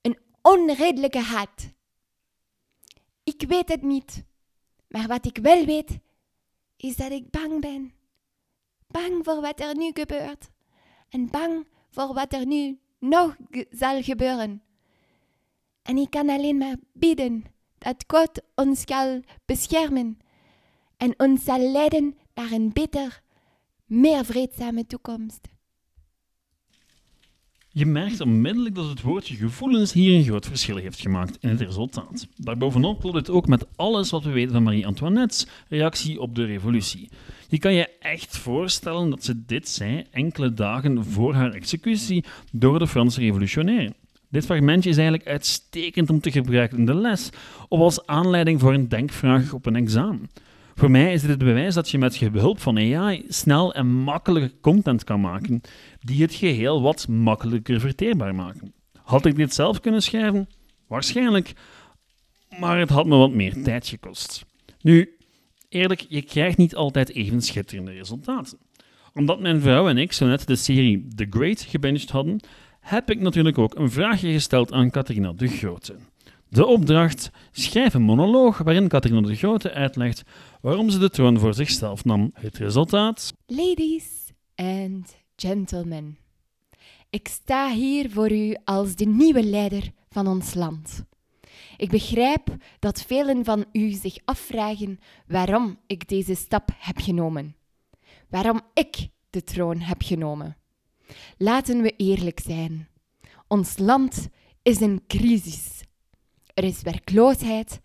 een 0.00 0.18
onredelijke 0.42 1.18
haat? 1.18 1.72
Ik 3.24 3.44
weet 3.48 3.68
het 3.68 3.82
niet, 3.82 4.24
maar 4.88 5.06
wat 5.06 5.26
ik 5.26 5.38
wel 5.42 5.64
weet, 5.64 5.98
is 6.76 6.96
dat 6.96 7.10
ik 7.10 7.30
bang 7.30 7.60
ben. 7.60 7.92
Bang 8.86 9.24
voor 9.24 9.40
wat 9.40 9.60
er 9.60 9.76
nu 9.76 9.90
gebeurt 9.94 10.50
en 11.08 11.30
bang 11.30 11.66
voor 11.90 12.14
wat 12.14 12.32
er 12.32 12.46
nu 12.46 12.78
nog 12.98 13.36
zal 13.70 14.02
gebeuren. 14.02 14.62
En 15.82 15.96
ik 15.96 16.10
kan 16.10 16.28
alleen 16.28 16.58
maar 16.58 16.76
bidden 16.92 17.53
dat 17.84 18.04
God 18.06 18.42
ons 18.54 18.82
zal 18.86 19.20
beschermen 19.44 20.18
en 20.96 21.14
ons 21.16 21.44
zal 21.44 21.72
leiden 21.72 22.16
naar 22.34 22.50
een 22.50 22.70
beter, 22.72 23.20
meer 23.84 24.24
vreedzame 24.24 24.86
toekomst. 24.86 25.48
Je 27.68 27.86
merkt 27.86 28.20
onmiddellijk 28.20 28.74
dat 28.74 28.88
het 28.88 29.00
woordje 29.02 29.36
gevoelens 29.36 29.92
hier 29.92 30.14
een 30.14 30.24
groot 30.24 30.46
verschil 30.46 30.76
heeft 30.76 31.00
gemaakt 31.00 31.36
in 31.40 31.48
het 31.48 31.60
resultaat. 31.60 32.26
Daarbovenop 32.36 33.00
klopt 33.00 33.16
het 33.16 33.30
ook 33.30 33.46
met 33.46 33.66
alles 33.76 34.10
wat 34.10 34.24
we 34.24 34.30
weten 34.30 34.52
van 34.52 34.62
Marie-Antoinette's 34.62 35.46
reactie 35.68 36.20
op 36.20 36.34
de 36.34 36.44
revolutie. 36.44 37.08
Je 37.48 37.58
kan 37.58 37.74
je 37.74 37.88
echt 37.98 38.36
voorstellen 38.36 39.10
dat 39.10 39.24
ze 39.24 39.44
dit 39.44 39.68
zei 39.68 40.04
enkele 40.10 40.52
dagen 40.52 41.04
voor 41.04 41.34
haar 41.34 41.52
executie 41.52 42.24
door 42.52 42.78
de 42.78 42.86
Franse 42.86 43.20
revolutionairen. 43.20 43.94
Dit 44.34 44.44
fragmentje 44.44 44.90
is 44.90 44.96
eigenlijk 44.96 45.28
uitstekend 45.28 46.10
om 46.10 46.20
te 46.20 46.30
gebruiken 46.30 46.78
in 46.78 46.86
de 46.86 46.94
les 46.94 47.30
of 47.68 47.80
als 47.80 48.06
aanleiding 48.06 48.60
voor 48.60 48.74
een 48.74 48.88
denkvraag 48.88 49.52
op 49.52 49.66
een 49.66 49.76
examen. 49.76 50.30
Voor 50.74 50.90
mij 50.90 51.12
is 51.12 51.20
dit 51.20 51.30
het 51.30 51.38
bewijs 51.38 51.74
dat 51.74 51.90
je 51.90 51.98
met 51.98 52.32
behulp 52.32 52.60
van 52.60 52.78
AI 52.78 53.24
snel 53.28 53.74
en 53.74 53.86
makkelijke 53.86 54.60
content 54.60 55.04
kan 55.04 55.20
maken 55.20 55.60
die 56.00 56.22
het 56.22 56.34
geheel 56.34 56.82
wat 56.82 57.08
makkelijker 57.08 57.80
verteerbaar 57.80 58.34
maken. 58.34 58.74
Had 59.02 59.26
ik 59.26 59.36
dit 59.36 59.54
zelf 59.54 59.80
kunnen 59.80 60.02
schrijven? 60.02 60.48
Waarschijnlijk, 60.86 61.52
maar 62.58 62.78
het 62.78 62.90
had 62.90 63.06
me 63.06 63.16
wat 63.16 63.32
meer 63.32 63.62
tijd 63.62 63.88
gekost. 63.88 64.44
Nu, 64.80 65.16
eerlijk, 65.68 66.06
je 66.08 66.22
krijgt 66.22 66.56
niet 66.56 66.74
altijd 66.74 67.10
even 67.10 67.42
schitterende 67.42 67.92
resultaten. 67.92 68.58
Omdat 69.12 69.40
mijn 69.40 69.60
vrouw 69.60 69.88
en 69.88 69.98
ik 69.98 70.12
zo 70.12 70.26
net 70.26 70.46
de 70.46 70.56
serie 70.56 71.08
The 71.14 71.26
Great 71.30 71.60
gebinged 71.60 72.10
hadden, 72.10 72.40
heb 72.84 73.10
ik 73.10 73.20
natuurlijk 73.20 73.58
ook 73.58 73.74
een 73.74 73.90
vraagje 73.90 74.32
gesteld 74.32 74.72
aan 74.72 74.90
Catharina 74.90 75.32
de 75.32 75.48
Grote. 75.48 75.96
De 76.48 76.66
opdracht: 76.66 77.30
schrijf 77.52 77.94
een 77.94 78.02
monoloog 78.02 78.58
waarin 78.58 78.88
Catharina 78.88 79.20
de 79.20 79.34
Grote 79.34 79.72
uitlegt 79.72 80.22
waarom 80.60 80.90
ze 80.90 80.98
de 80.98 81.10
troon 81.10 81.38
voor 81.38 81.54
zichzelf 81.54 82.04
nam. 82.04 82.30
Het 82.34 82.58
resultaat? 82.58 83.32
Ladies 83.46 84.32
and 84.54 85.16
gentlemen, 85.36 86.18
ik 87.10 87.28
sta 87.28 87.72
hier 87.72 88.10
voor 88.10 88.32
u 88.32 88.56
als 88.64 88.94
de 88.94 89.06
nieuwe 89.06 89.44
leider 89.44 89.90
van 90.08 90.26
ons 90.26 90.54
land. 90.54 91.04
Ik 91.76 91.90
begrijp 91.90 92.56
dat 92.78 93.02
velen 93.02 93.44
van 93.44 93.64
u 93.72 93.90
zich 93.90 94.16
afvragen 94.24 94.98
waarom 95.26 95.78
ik 95.86 96.08
deze 96.08 96.34
stap 96.34 96.68
heb 96.78 96.98
genomen. 96.98 97.56
Waarom 98.28 98.60
ik 98.74 99.08
de 99.30 99.42
troon 99.42 99.78
heb 99.78 100.02
genomen. 100.02 100.56
Laten 101.38 101.82
we 101.82 101.94
eerlijk 101.96 102.40
zijn. 102.40 102.88
Ons 103.48 103.78
land 103.78 104.28
is 104.62 104.80
in 104.80 105.02
crisis. 105.06 105.82
Er 106.54 106.64
is 106.64 106.82
werkloosheid, 106.82 107.80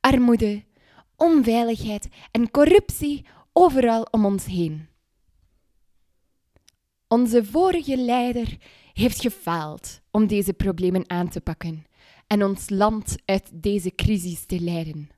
armoede, 0.00 0.64
onveiligheid 1.16 2.08
en 2.30 2.50
corruptie 2.50 3.26
overal 3.52 4.02
om 4.10 4.24
ons 4.24 4.44
heen. 4.44 4.88
Onze 7.08 7.44
vorige 7.44 7.96
leider 7.96 8.56
heeft 8.92 9.20
gefaald 9.20 10.00
om 10.10 10.26
deze 10.26 10.52
problemen 10.52 11.10
aan 11.10 11.28
te 11.28 11.40
pakken 11.40 11.84
en 12.26 12.44
ons 12.44 12.70
land 12.70 13.16
uit 13.24 13.50
deze 13.52 13.94
crisis 13.94 14.44
te 14.44 14.60
leiden. 14.60 15.10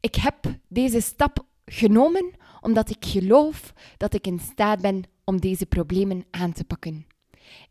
Ik 0.00 0.14
heb 0.14 0.58
deze 0.68 1.00
stap 1.00 1.46
genomen 1.64 2.32
omdat 2.62 2.90
ik 2.90 3.04
geloof 3.04 3.72
dat 3.96 4.14
ik 4.14 4.26
in 4.26 4.38
staat 4.38 4.80
ben 4.80 5.02
om 5.24 5.40
deze 5.40 5.66
problemen 5.66 6.24
aan 6.30 6.52
te 6.52 6.64
pakken. 6.64 7.06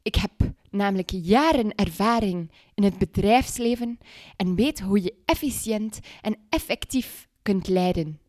Ik 0.01 0.15
heb 0.15 0.31
namelijk 0.69 1.09
jaren 1.09 1.75
ervaring 1.75 2.51
in 2.73 2.83
het 2.83 2.97
bedrijfsleven 2.97 3.97
en 4.35 4.55
weet 4.55 4.79
hoe 4.79 5.03
je 5.03 5.15
efficiënt 5.25 5.99
en 6.21 6.37
effectief 6.49 7.27
kunt 7.41 7.67
leiden. 7.67 8.19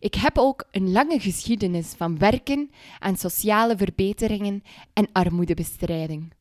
Ik 0.00 0.14
heb 0.14 0.38
ook 0.38 0.68
een 0.70 0.92
lange 0.92 1.20
geschiedenis 1.20 1.86
van 1.86 2.18
werken 2.18 2.70
aan 2.98 3.16
sociale 3.16 3.76
verbeteringen 3.76 4.62
en 4.92 5.08
armoedebestrijding. 5.12 6.32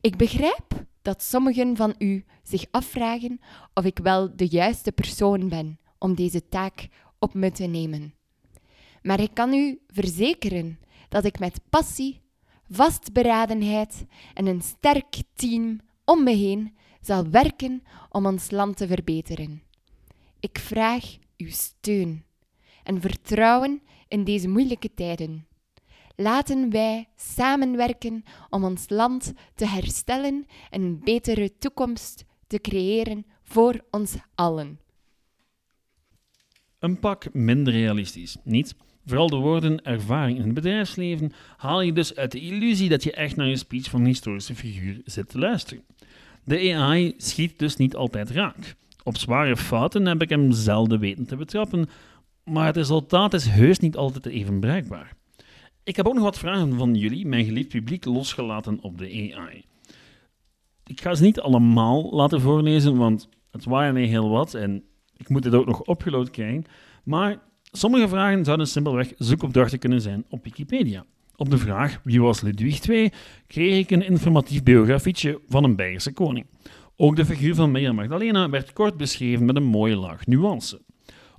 Ik 0.00 0.16
begrijp 0.16 0.86
dat 1.02 1.22
sommigen 1.22 1.76
van 1.76 1.94
u 1.98 2.24
zich 2.42 2.64
afvragen 2.70 3.40
of 3.74 3.84
ik 3.84 3.98
wel 3.98 4.36
de 4.36 4.46
juiste 4.46 4.92
persoon 4.92 5.48
ben 5.48 5.78
om 5.98 6.14
deze 6.14 6.48
taak 6.48 6.88
op 7.18 7.34
me 7.34 7.50
te 7.50 7.64
nemen. 7.64 8.14
Maar 9.06 9.20
ik 9.20 9.30
kan 9.34 9.52
u 9.52 9.78
verzekeren 9.86 10.78
dat 11.08 11.24
ik 11.24 11.38
met 11.38 11.60
passie, 11.70 12.20
vastberadenheid 12.70 14.04
en 14.34 14.46
een 14.46 14.62
sterk 14.62 15.22
team 15.34 15.80
om 16.04 16.22
me 16.24 16.30
heen 16.30 16.76
zal 17.00 17.28
werken 17.28 17.82
om 18.10 18.26
ons 18.26 18.50
land 18.50 18.76
te 18.76 18.86
verbeteren. 18.86 19.62
Ik 20.40 20.58
vraag 20.58 21.16
uw 21.36 21.50
steun 21.50 22.24
en 22.82 23.00
vertrouwen 23.00 23.82
in 24.08 24.24
deze 24.24 24.48
moeilijke 24.48 24.94
tijden. 24.94 25.46
Laten 26.16 26.70
wij 26.70 27.08
samenwerken 27.16 28.24
om 28.50 28.64
ons 28.64 28.88
land 28.88 29.32
te 29.54 29.66
herstellen 29.66 30.46
en 30.70 30.82
een 30.82 31.00
betere 31.04 31.58
toekomst 31.58 32.24
te 32.46 32.60
creëren 32.60 33.26
voor 33.42 33.84
ons 33.90 34.16
allen. 34.34 34.80
Een 36.78 36.98
pak 36.98 37.34
minder 37.34 37.72
realistisch, 37.72 38.36
niet? 38.44 38.74
Vooral 39.06 39.28
de 39.28 39.36
woorden 39.36 39.84
ervaring 39.84 40.38
in 40.38 40.44
het 40.44 40.54
bedrijfsleven 40.54 41.32
haal 41.56 41.80
je 41.80 41.92
dus 41.92 42.16
uit 42.16 42.32
de 42.32 42.40
illusie 42.40 42.88
dat 42.88 43.02
je 43.02 43.12
echt 43.12 43.36
naar 43.36 43.46
een 43.46 43.58
speech 43.58 43.90
van 43.90 44.00
een 44.00 44.06
historische 44.06 44.54
figuur 44.54 45.00
zit 45.04 45.28
te 45.28 45.38
luisteren. 45.38 45.84
De 46.44 46.74
AI 46.74 47.14
schiet 47.16 47.58
dus 47.58 47.76
niet 47.76 47.96
altijd 47.96 48.30
raak. 48.30 48.74
Op 49.02 49.16
zware 49.16 49.56
fouten 49.56 50.06
heb 50.06 50.22
ik 50.22 50.28
hem 50.28 50.52
zelden 50.52 51.00
weten 51.00 51.26
te 51.26 51.36
betrappen, 51.36 51.88
maar 52.44 52.66
het 52.66 52.76
resultaat 52.76 53.34
is 53.34 53.46
heus 53.46 53.78
niet 53.78 53.96
altijd 53.96 54.26
even 54.26 54.60
bereikbaar. 54.60 55.16
Ik 55.84 55.96
heb 55.96 56.06
ook 56.06 56.14
nog 56.14 56.22
wat 56.22 56.38
vragen 56.38 56.74
van 56.74 56.94
jullie, 56.94 57.26
mijn 57.26 57.44
geliefd 57.44 57.68
publiek, 57.68 58.04
losgelaten 58.04 58.78
op 58.82 58.98
de 58.98 59.34
AI. 59.34 59.64
Ik 60.86 61.00
ga 61.00 61.14
ze 61.14 61.22
niet 61.22 61.40
allemaal 61.40 62.10
laten 62.10 62.40
voorlezen, 62.40 62.96
want 62.96 63.28
het 63.50 63.64
waren 63.64 63.96
er 63.96 64.06
heel 64.06 64.28
wat 64.28 64.54
en 64.54 64.84
ik 65.16 65.28
moet 65.28 65.42
dit 65.42 65.54
ook 65.54 65.66
nog 65.66 65.82
opgeload 65.82 66.30
krijgen. 66.30 66.64
Maar 67.04 67.38
sommige 67.76 68.08
vragen 68.08 68.44
zouden 68.44 68.66
simpelweg 68.66 69.12
zoekopdrachten 69.18 69.78
kunnen 69.78 70.00
zijn 70.00 70.24
op 70.28 70.44
Wikipedia. 70.44 71.04
Op 71.36 71.50
de 71.50 71.58
vraag 71.58 72.00
wie 72.04 72.22
was 72.22 72.40
Ludwig 72.40 72.88
II 72.88 73.12
kreeg 73.46 73.78
ik 73.78 73.90
een 73.90 74.06
informatief 74.06 74.62
biografietje 74.62 75.40
van 75.48 75.64
een 75.64 75.76
Beierse 75.76 76.12
koning. 76.12 76.46
Ook 76.96 77.16
de 77.16 77.24
figuur 77.24 77.54
van 77.54 77.70
Maria 77.70 77.92
Magdalena 77.92 78.50
werd 78.50 78.72
kort 78.72 78.96
beschreven 78.96 79.44
met 79.44 79.56
een 79.56 79.64
mooie 79.64 79.96
laag 79.96 80.26
nuance. 80.26 80.80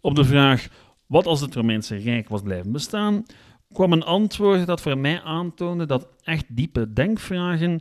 Op 0.02 0.16
de 0.16 0.24
vraag 0.24 0.68
wat 1.06 1.26
als 1.26 1.42
het 1.42 1.56
Romeinse 1.56 1.96
Rijk 1.96 2.30
was 2.30 2.42
blijven 2.42 2.72
bestaan, 2.72 3.26
kwam 3.74 3.92
een 3.92 4.04
antwoord 4.04 4.66
dat 4.66 4.82
voor 4.82 4.98
mij 4.98 5.22
aantoonde 5.22 5.86
dat 5.86 6.08
echt 6.24 6.46
diepe 6.56 6.94
denkvragen 6.94 7.80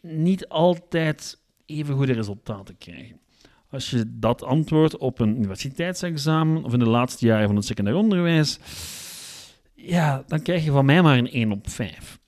niet 0.00 0.48
altijd 0.48 1.40
even 1.66 1.94
goede 1.94 2.12
resultaten 2.12 2.78
krijgen. 2.78 3.20
Als 3.74 3.90
je 3.90 4.04
dat 4.18 4.42
antwoordt 4.42 4.96
op 4.96 5.18
een 5.18 5.36
universiteitsexamen 5.36 6.64
of 6.64 6.72
in 6.72 6.78
de 6.78 6.88
laatste 6.88 7.26
jaren 7.26 7.46
van 7.46 7.56
het 7.56 7.64
secundair 7.64 7.96
onderwijs, 7.96 8.58
ja, 9.74 10.24
dan 10.26 10.42
krijg 10.42 10.64
je 10.64 10.70
van 10.70 10.84
mij 10.84 11.02
maar 11.02 11.18
een 11.18 11.30
1 11.30 11.52
op 11.52 11.70
5. 11.70 12.18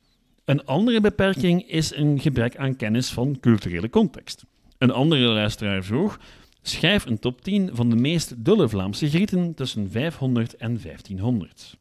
Een 0.45 0.65
andere 0.65 1.01
beperking 1.01 1.69
is 1.69 1.95
een 1.95 2.21
gebrek 2.21 2.57
aan 2.57 2.77
kennis 2.77 3.11
van 3.11 3.41
culturele 3.41 3.91
context. 3.91 4.45
Een 4.79 4.91
andere 4.91 5.27
luisteraar 5.27 5.85
vroeg: 5.85 6.19
schrijf 6.63 7.07
een 7.07 7.19
top 7.19 7.41
10 7.41 7.71
van 7.73 7.91
de 7.91 7.97
meest 7.97 8.45
dulle 8.45 8.69
Vlaamse 8.69 9.09
grieten 9.09 9.55
tussen 9.55 9.91
500 9.91 10.57
en 10.57 10.81
1500. 10.83 11.77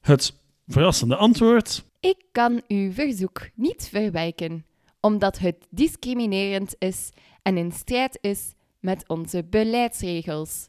Het 0.00 0.34
verrassende 0.66 1.16
antwoord: 1.16 1.84
Ik 2.00 2.24
kan 2.32 2.62
uw 2.68 2.92
verzoek 2.92 3.48
niet 3.54 3.88
verwijken, 3.90 4.64
omdat 5.00 5.38
het 5.38 5.66
discriminerend 5.70 6.74
is 6.78 7.10
en 7.42 7.56
in 7.56 7.72
strijd 7.72 8.18
is 8.20 8.54
met 8.80 9.08
onze 9.08 9.44
beleidsregels. 9.44 10.68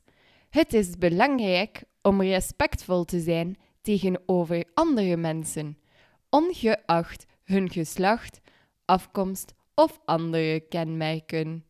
Het 0.49 0.73
is 0.73 0.97
belangrijk 0.97 1.83
om 2.01 2.21
respectvol 2.21 3.05
te 3.05 3.19
zijn 3.19 3.57
tegenover 3.81 4.63
andere 4.73 5.17
mensen, 5.17 5.77
ongeacht 6.29 7.25
hun 7.43 7.69
geslacht, 7.69 8.41
afkomst 8.85 9.53
of 9.75 9.99
andere 10.05 10.59
kenmerken. 10.59 11.65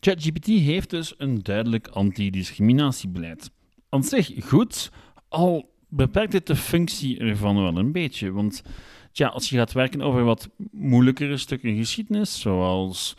ChatGPT 0.00 0.46
heeft 0.46 0.90
dus 0.90 1.14
een 1.16 1.42
duidelijk 1.42 1.88
antidiscriminatiebeleid. 1.88 3.50
Aan 3.88 4.04
zich 4.04 4.46
goed, 4.46 4.90
al 5.28 5.74
beperkt 5.88 6.32
het 6.32 6.46
de 6.46 6.56
functie 6.56 7.18
ervan 7.18 7.56
wel 7.56 7.76
een 7.76 7.92
beetje. 7.92 8.32
Want 8.32 8.62
tja, 9.12 9.28
als 9.28 9.48
je 9.48 9.56
gaat 9.56 9.72
werken 9.72 10.00
over 10.00 10.24
wat 10.24 10.48
moeilijkere 10.70 11.36
stukken 11.36 11.76
geschiedenis, 11.76 12.40
zoals 12.40 13.16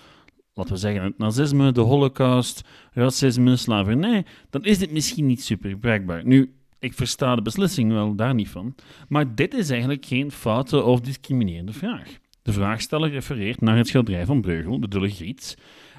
laten 0.56 0.74
we 0.74 0.80
zeggen 0.80 1.04
het 1.04 1.18
nazisme, 1.18 1.72
de 1.72 1.82
holocaust, 1.82 2.62
racisme, 2.92 3.56
slavernij, 3.56 4.26
dan 4.50 4.64
is 4.64 4.78
dit 4.78 4.92
misschien 4.92 5.26
niet 5.26 5.44
super 5.44 5.78
bruikbaar. 5.78 6.26
Nu, 6.26 6.54
ik 6.80 6.94
versta 6.94 7.36
de 7.36 7.42
beslissing 7.42 7.92
wel 7.92 8.16
daar 8.16 8.34
niet 8.34 8.50
van, 8.50 8.76
maar 9.08 9.36
dit 9.36 9.54
is 9.54 9.70
eigenlijk 9.70 10.06
geen 10.06 10.32
foute 10.32 10.84
of 10.84 11.02
discriminerende 11.02 11.74
vraag. 11.74 12.18
De 12.42 12.54
vraagsteller 12.54 13.10
refereert 13.10 13.62
naar 13.62 13.78
het 13.78 13.88
schilderij 13.88 14.26
van 14.26 14.42
Breugel, 14.42 14.80
de 14.80 14.88
Dulle 14.88 15.10
Griet, 15.10 15.58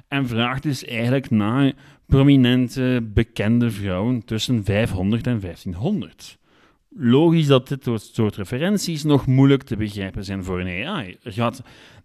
en 0.09 0.29
vraagt 0.29 0.63
dus 0.63 0.85
eigenlijk 0.85 1.31
naar 1.31 1.73
prominente, 2.07 3.11
bekende 3.15 3.71
vrouwen 3.71 4.25
tussen 4.25 4.65
500 4.65 5.27
en 5.27 5.41
1500. 5.41 6.39
logisch 6.99 7.47
dat 7.47 7.69
dit 7.69 7.89
soort 7.95 8.37
referenties 8.37 9.05
nog 9.05 9.27
moeilijk 9.27 9.63
te 9.63 9.77
begrijpen 9.77 10.25
zijn 10.25 10.45
voor 10.45 10.61
een 10.61 10.87
AI. 10.87 11.17
Er 11.23 11.33
gaat 11.33 11.63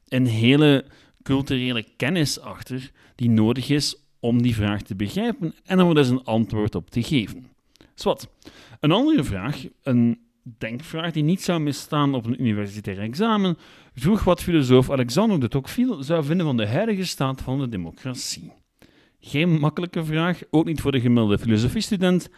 een 0.08 0.26
hele 0.26 0.86
culturele 1.24 1.86
kennis 1.98 2.40
achter 2.40 2.92
die 3.16 3.30
nodig 3.30 3.70
is 3.70 3.96
om 4.20 4.42
die 4.42 4.56
vraag 4.56 4.82
te 4.82 4.96
begrijpen 4.96 5.54
en 5.64 5.80
er 5.80 5.96
dus 5.96 6.10
een 6.10 6.24
antwoord 6.24 6.76
op 6.76 6.90
te 6.90 7.04
geven. 7.04 7.50
Een 8.80 8.92
andere 8.92 9.24
vraag, 9.24 9.66
een 9.84 10.20
denkvraag 10.58 11.12
die 11.12 11.24
niet 11.24 11.42
zou 11.42 11.60
misstaan 11.60 12.14
op 12.16 12.26
een 12.26 12.42
universitair 12.42 13.00
examen, 13.00 13.58
vroeg 13.94 14.24
wat 14.24 14.44
filosoof 14.44 14.92
Alexander 14.92 15.40
de 15.40 15.48
Tocqueville 15.48 16.04
zou 16.04 16.24
vinden 16.24 16.46
van 16.46 16.58
de 16.58 16.68
huidige 16.68 17.06
staat 17.06 17.42
van 17.42 17.60
de 17.60 17.70
democratie. 17.70 18.52
Geen 19.20 19.60
makkelijke 19.60 20.06
vraag, 20.06 20.42
ook 20.50 20.66
niet 20.66 20.82
voor 20.82 20.92
de 20.92 21.00
gemiddelde 21.00 21.40
filosofiestudent, 21.40 22.30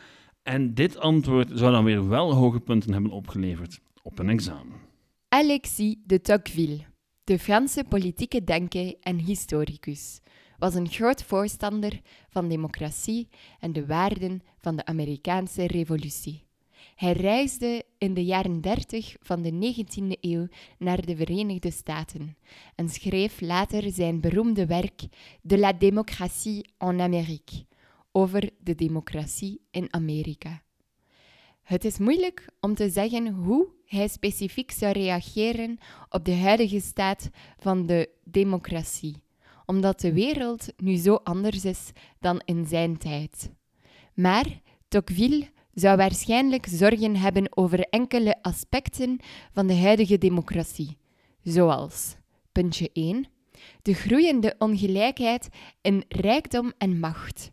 en 0.43 0.73
dit 0.73 0.99
antwoord 0.99 1.49
zou 1.53 1.71
dan 1.71 1.83
weer 1.83 2.09
wel 2.09 2.33
hoge 2.33 2.59
punten 2.59 2.93
hebben 2.93 3.11
opgeleverd 3.11 3.79
op 4.01 4.19
een 4.19 4.29
examen. 4.29 4.75
Alexis 5.29 5.95
de 6.05 6.21
Tocqueville, 6.21 6.79
de 7.23 7.39
Franse 7.39 7.83
politieke 7.83 8.43
denker 8.43 8.95
en 9.01 9.19
historicus, 9.19 10.19
was 10.57 10.75
een 10.75 10.89
groot 10.89 11.23
voorstander 11.23 12.01
van 12.29 12.47
democratie 12.47 13.27
en 13.59 13.73
de 13.73 13.85
waarden 13.85 14.41
van 14.59 14.75
de 14.75 14.85
Amerikaanse 14.85 15.67
revolutie. 15.67 16.43
Hij 16.95 17.11
reisde 17.11 17.85
in 17.97 18.13
de 18.13 18.25
jaren 18.25 18.61
30 18.61 19.15
van 19.19 19.41
de 19.41 19.51
19e 19.51 20.19
eeuw 20.19 20.47
naar 20.77 21.05
de 21.05 21.15
Verenigde 21.15 21.71
Staten 21.71 22.37
en 22.75 22.89
schreef 22.89 23.41
later 23.41 23.91
zijn 23.91 24.21
beroemde 24.21 24.65
werk 24.65 25.01
De 25.41 25.57
la 25.57 25.73
démocratie 25.73 26.73
en 26.77 27.01
Amérique 27.01 27.65
over 28.11 28.49
de 28.59 28.75
democratie 28.75 29.61
in 29.71 29.93
Amerika. 29.93 30.63
Het 31.61 31.85
is 31.85 31.97
moeilijk 31.97 32.49
om 32.59 32.75
te 32.75 32.89
zeggen 32.89 33.27
hoe 33.27 33.67
hij 33.93 34.07
specifiek 34.07 34.71
zou 34.71 34.91
reageren 34.91 35.77
op 36.09 36.25
de 36.25 36.35
huidige 36.35 36.79
staat 36.79 37.29
van 37.59 37.85
de 37.85 38.09
democratie, 38.23 39.23
omdat 39.65 39.99
de 39.99 40.13
wereld 40.13 40.67
nu 40.77 40.95
zo 40.95 41.15
anders 41.15 41.65
is 41.65 41.91
dan 42.19 42.41
in 42.45 42.65
zijn 42.65 42.97
tijd. 42.97 43.51
Maar 44.13 44.45
Tocqueville 44.87 45.49
zou 45.73 45.97
waarschijnlijk 45.97 46.65
zorgen 46.69 47.15
hebben 47.15 47.57
over 47.57 47.79
enkele 47.79 48.41
aspecten 48.41 49.19
van 49.51 49.67
de 49.67 49.75
huidige 49.75 50.17
democratie, 50.17 50.97
zoals 51.43 52.15
puntje 52.51 52.89
1, 52.93 53.25
de 53.81 53.93
groeiende 53.93 54.55
ongelijkheid 54.57 55.49
in 55.81 56.03
rijkdom 56.07 56.71
en 56.77 56.99
macht, 56.99 57.51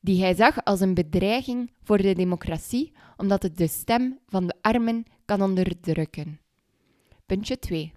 die 0.00 0.22
hij 0.22 0.34
zag 0.34 0.64
als 0.64 0.80
een 0.80 0.94
bedreiging 0.94 1.72
voor 1.82 1.98
de 1.98 2.14
democratie 2.14 2.92
omdat 3.16 3.42
het 3.42 3.56
de 3.56 3.66
stem 3.66 4.18
van 4.26 4.46
de 4.46 4.54
armen 4.60 5.04
kan 5.28 5.42
onderdrukken. 5.42 6.40
Puntje 7.26 7.58
2. 7.58 7.92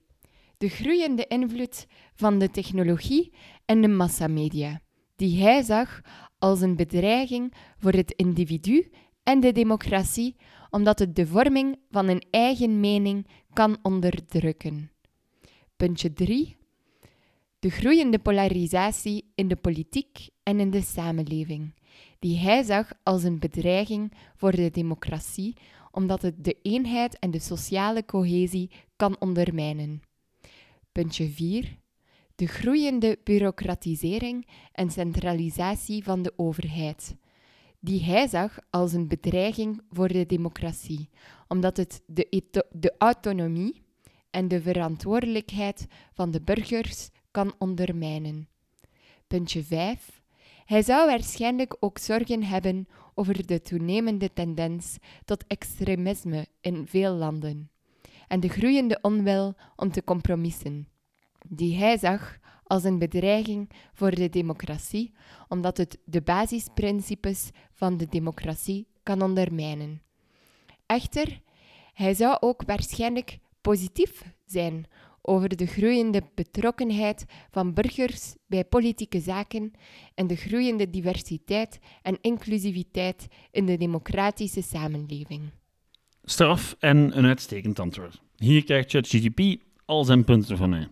De 0.58 0.70
groeiende 0.70 1.26
invloed 1.28 1.88
van 2.14 2.40
de 2.40 2.50
technologie 2.50 3.34
en 3.66 3.82
de 3.82 3.88
massamedia, 3.88 4.82
die 5.16 5.42
hij 5.42 5.62
zag 5.62 6.02
als 6.40 6.62
een 6.62 6.76
bedreiging 6.76 7.54
voor 7.78 7.92
het 7.92 8.12
individu 8.12 8.92
en 9.24 9.40
de 9.40 9.52
democratie, 9.52 10.36
omdat 10.70 11.00
het 11.00 11.16
de 11.16 11.28
vorming 11.28 11.80
van 11.90 12.08
een 12.08 12.24
eigen 12.32 12.80
mening 12.80 13.28
kan 13.54 13.78
onderdrukken. 13.82 14.92
Puntje 15.76 16.14
3. 16.14 16.56
De 17.60 17.70
groeiende 17.70 18.20
polarisatie 18.20 19.32
in 19.36 19.48
de 19.48 19.56
politiek 19.56 20.30
en 20.44 20.60
in 20.60 20.70
de 20.70 20.82
samenleving, 20.82 21.74
die 22.20 22.38
hij 22.38 22.64
zag 22.64 22.92
als 23.04 23.24
een 23.24 23.40
bedreiging 23.40 24.14
voor 24.36 24.52
de 24.52 24.70
democratie, 24.70 25.56
omdat 25.92 26.22
het 26.22 26.44
de 26.44 26.58
eenheid 26.62 27.20
en 27.20 27.32
de 27.32 27.40
sociale 27.40 28.06
cohesie 28.06 28.72
kan 28.96 29.16
ondermijnen. 29.20 30.02
Puntje 30.92 31.30
4. 31.30 31.78
De 32.36 32.48
groeiende 32.48 33.20
bureaucratisering 33.24 34.48
en 34.72 34.92
centralisatie 34.92 36.04
van 36.04 36.22
de 36.22 36.34
overheid, 36.36 37.16
die 37.80 38.04
hij 38.04 38.28
zag 38.28 38.60
als 38.70 38.94
een 38.94 39.08
bedreiging 39.08 39.82
voor 39.90 40.08
de 40.08 40.26
democratie, 40.26 41.10
omdat 41.48 41.78
het 41.78 42.02
de, 42.06 42.96
autonomie 42.98 43.82
en 44.30 44.48
de 44.48 44.62
verantwoordelijkheid 44.62 45.88
van 46.14 46.32
de 46.32 46.42
burgers 46.42 47.10
kan 47.32 47.54
ondermijnen. 47.58 48.48
Puntje 49.28 49.64
5. 49.64 50.21
Hij 50.72 50.84
zou 50.84 51.08
waarschijnlijk 51.08 51.76
ook 51.80 51.98
zorgen 51.98 52.44
hebben 52.44 52.88
over 53.14 53.46
de 53.48 53.62
toenemende 53.62 54.34
tendens 54.34 54.98
tot 55.26 55.48
extremisme 55.48 56.48
in 56.62 56.88
veel 56.88 57.14
landen 57.14 57.72
en 58.28 58.40
de 58.40 58.48
groeiende 58.48 59.00
onwil 59.02 59.56
om 59.76 59.92
te 59.92 60.04
compromissen, 60.04 60.88
die 61.48 61.78
hij 61.78 61.98
zag 61.98 62.38
als 62.64 62.84
een 62.84 63.00
bedreiging 63.00 63.70
voor 63.94 64.12
de 64.12 64.30
democratie, 64.30 65.14
omdat 65.48 65.78
het 65.78 65.98
de 66.06 66.22
basisprincipes 66.22 67.50
van 67.74 67.98
de 67.98 68.08
democratie 68.10 68.88
kan 69.04 69.22
ondermijnen. 69.22 70.02
Echter, 70.86 71.42
hij 71.94 72.14
zou 72.14 72.38
ook 72.40 72.64
waarschijnlijk 72.66 73.40
positief 73.62 74.24
zijn 74.46 74.86
over 75.22 75.58
de 75.58 75.66
groeiende 75.66 76.22
betrokkenheid 76.36 77.26
van 77.52 77.74
burgers 77.74 78.36
bij 78.48 78.64
politieke 78.64 79.20
zaken 79.20 79.72
en 80.16 80.28
de 80.28 80.36
groeiende 80.36 80.90
diversiteit 80.90 81.80
en 82.02 82.18
inclusiviteit 82.22 83.28
in 83.52 83.66
de 83.66 83.78
democratische 83.78 84.62
samenleving. 84.62 85.42
Straf 86.24 86.76
en 86.80 87.18
een 87.18 87.26
uitstekend 87.26 87.80
antwoord. 87.80 88.22
Hier 88.36 88.64
krijgt 88.64 88.92
ChatGPT 88.92 89.58
al 89.86 90.04
zijn 90.04 90.24
punten 90.24 90.58
van 90.58 90.70
mij. 90.70 90.88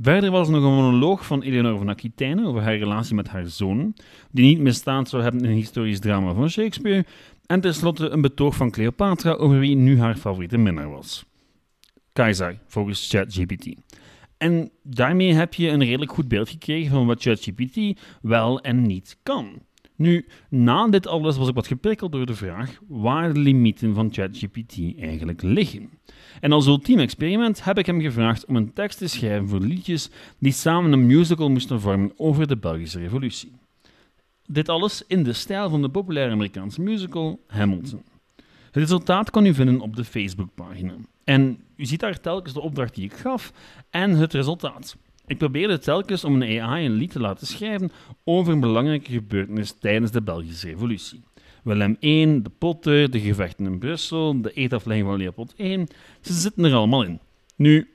Verder 0.00 0.30
was 0.30 0.46
er 0.46 0.52
nog 0.52 0.62
een 0.62 0.74
monoloog 0.74 1.26
van 1.26 1.42
Eleonore 1.42 1.78
van 1.78 1.88
Aquitaine 1.88 2.46
over 2.46 2.62
haar 2.62 2.76
relatie 2.76 3.14
met 3.14 3.28
haar 3.28 3.46
zoon, 3.46 3.94
die 4.30 4.44
niet 4.44 4.58
misstaan 4.58 5.06
zou 5.06 5.22
hebben 5.22 5.40
in 5.40 5.50
een 5.50 5.56
historisch 5.56 6.00
drama 6.00 6.32
van 6.32 6.50
Shakespeare, 6.50 7.04
en 7.46 7.60
tenslotte 7.60 8.08
een 8.08 8.20
betoog 8.20 8.56
van 8.56 8.70
Cleopatra 8.70 9.32
over 9.32 9.58
wie 9.58 9.76
nu 9.76 9.98
haar 9.98 10.16
favoriete 10.16 10.58
minnaar 10.58 10.90
was. 10.90 11.27
Volgens 12.66 13.08
ChatGPT. 13.08 13.74
En 14.36 14.70
daarmee 14.82 15.32
heb 15.32 15.54
je 15.54 15.68
een 15.68 15.84
redelijk 15.84 16.12
goed 16.12 16.28
beeld 16.28 16.48
gekregen 16.48 16.90
van 16.90 17.06
wat 17.06 17.22
ChatGPT 17.22 18.00
wel 18.22 18.60
en 18.60 18.82
niet 18.82 19.18
kan. 19.22 19.66
Nu, 19.96 20.26
na 20.48 20.88
dit 20.88 21.06
alles 21.06 21.36
was 21.36 21.48
ik 21.48 21.54
wat 21.54 21.66
geprikkeld 21.66 22.12
door 22.12 22.26
de 22.26 22.34
vraag 22.34 22.78
waar 22.88 23.32
de 23.32 23.40
limieten 23.40 23.94
van 23.94 24.12
ChatGPT 24.12 24.78
eigenlijk 24.98 25.42
liggen. 25.42 25.90
En 26.40 26.52
als 26.52 26.66
ultiem 26.66 26.98
experiment 26.98 27.64
heb 27.64 27.78
ik 27.78 27.86
hem 27.86 28.00
gevraagd 28.00 28.44
om 28.44 28.56
een 28.56 28.72
tekst 28.72 28.98
te 28.98 29.08
schrijven 29.08 29.48
voor 29.48 29.60
liedjes 29.60 30.10
die 30.38 30.52
samen 30.52 30.92
een 30.92 31.06
musical 31.06 31.50
moesten 31.50 31.80
vormen 31.80 32.12
over 32.16 32.46
de 32.46 32.56
Belgische 32.56 32.98
Revolutie. 32.98 33.52
Dit 34.46 34.68
alles 34.68 35.02
in 35.06 35.22
de 35.22 35.32
stijl 35.32 35.70
van 35.70 35.82
de 35.82 35.88
populaire 35.88 36.32
Amerikaanse 36.32 36.80
musical 36.80 37.40
Hamilton. 37.46 38.02
Het 38.66 38.76
resultaat 38.76 39.30
kan 39.30 39.46
u 39.46 39.54
vinden 39.54 39.80
op 39.80 39.96
de 39.96 40.04
Facebookpagina. 40.04 40.94
En 41.28 41.58
u 41.76 41.84
ziet 41.84 42.00
daar 42.00 42.20
telkens 42.20 42.54
de 42.54 42.60
opdracht 42.60 42.94
die 42.94 43.04
ik 43.04 43.12
gaf 43.12 43.52
en 43.90 44.10
het 44.10 44.32
resultaat. 44.32 44.96
Ik 45.26 45.38
probeerde 45.38 45.78
telkens 45.78 46.24
om 46.24 46.42
een 46.42 46.60
AI 46.60 46.86
een 46.86 46.92
lied 46.92 47.10
te 47.10 47.20
laten 47.20 47.46
schrijven 47.46 47.90
over 48.24 48.52
een 48.52 48.60
belangrijke 48.60 49.10
gebeurtenis 49.10 49.72
tijdens 49.72 50.10
de 50.10 50.22
Belgische 50.22 50.66
Revolutie. 50.66 51.20
Willem 51.64 51.96
I, 52.00 52.42
de 52.42 52.50
potter, 52.58 53.10
de 53.10 53.20
gevechten 53.20 53.66
in 53.66 53.78
Brussel, 53.78 54.40
de 54.40 54.52
eetaflegging 54.52 55.06
van 55.06 55.16
Leopold 55.16 55.54
I, 55.58 55.86
ze 56.20 56.32
zitten 56.32 56.64
er 56.64 56.74
allemaal 56.74 57.02
in. 57.02 57.20
Nu, 57.56 57.88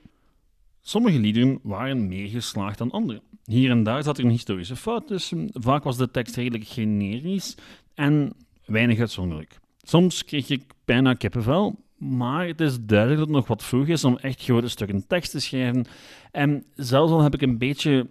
sommige 0.80 1.18
liederen 1.18 1.58
waren 1.62 2.08
meer 2.08 2.28
geslaagd 2.28 2.78
dan 2.78 2.90
andere. 2.90 3.22
Hier 3.44 3.70
en 3.70 3.82
daar 3.82 4.02
zat 4.02 4.18
er 4.18 4.24
een 4.24 4.30
historische 4.30 4.76
fout 4.76 5.06
tussen, 5.06 5.50
vaak 5.52 5.84
was 5.84 5.96
de 5.96 6.10
tekst 6.10 6.36
redelijk 6.36 6.66
generisch 6.66 7.56
en 7.94 8.32
weinig 8.64 8.98
uitzonderlijk. 8.98 9.58
Soms 9.82 10.24
kreeg 10.24 10.48
ik 10.48 10.62
bijna 10.84 11.14
kippenvel, 11.14 11.83
maar 11.96 12.46
het 12.46 12.60
is 12.60 12.76
duidelijk 12.80 13.18
dat 13.18 13.28
het 13.28 13.36
nog 13.36 13.46
wat 13.46 13.64
vroeg 13.64 13.86
is 13.86 14.04
om 14.04 14.16
echt 14.16 14.42
grote 14.42 14.68
stukken 14.68 15.06
tekst 15.06 15.30
te 15.30 15.40
schrijven. 15.40 15.86
En 16.30 16.64
zelfs 16.74 17.12
al 17.12 17.22
heb 17.22 17.34
ik 17.34 17.42
een 17.42 17.58
beetje 17.58 18.10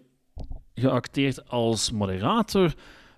geacteerd 0.73 1.49
als 1.49 1.91
moderator, 1.91 2.73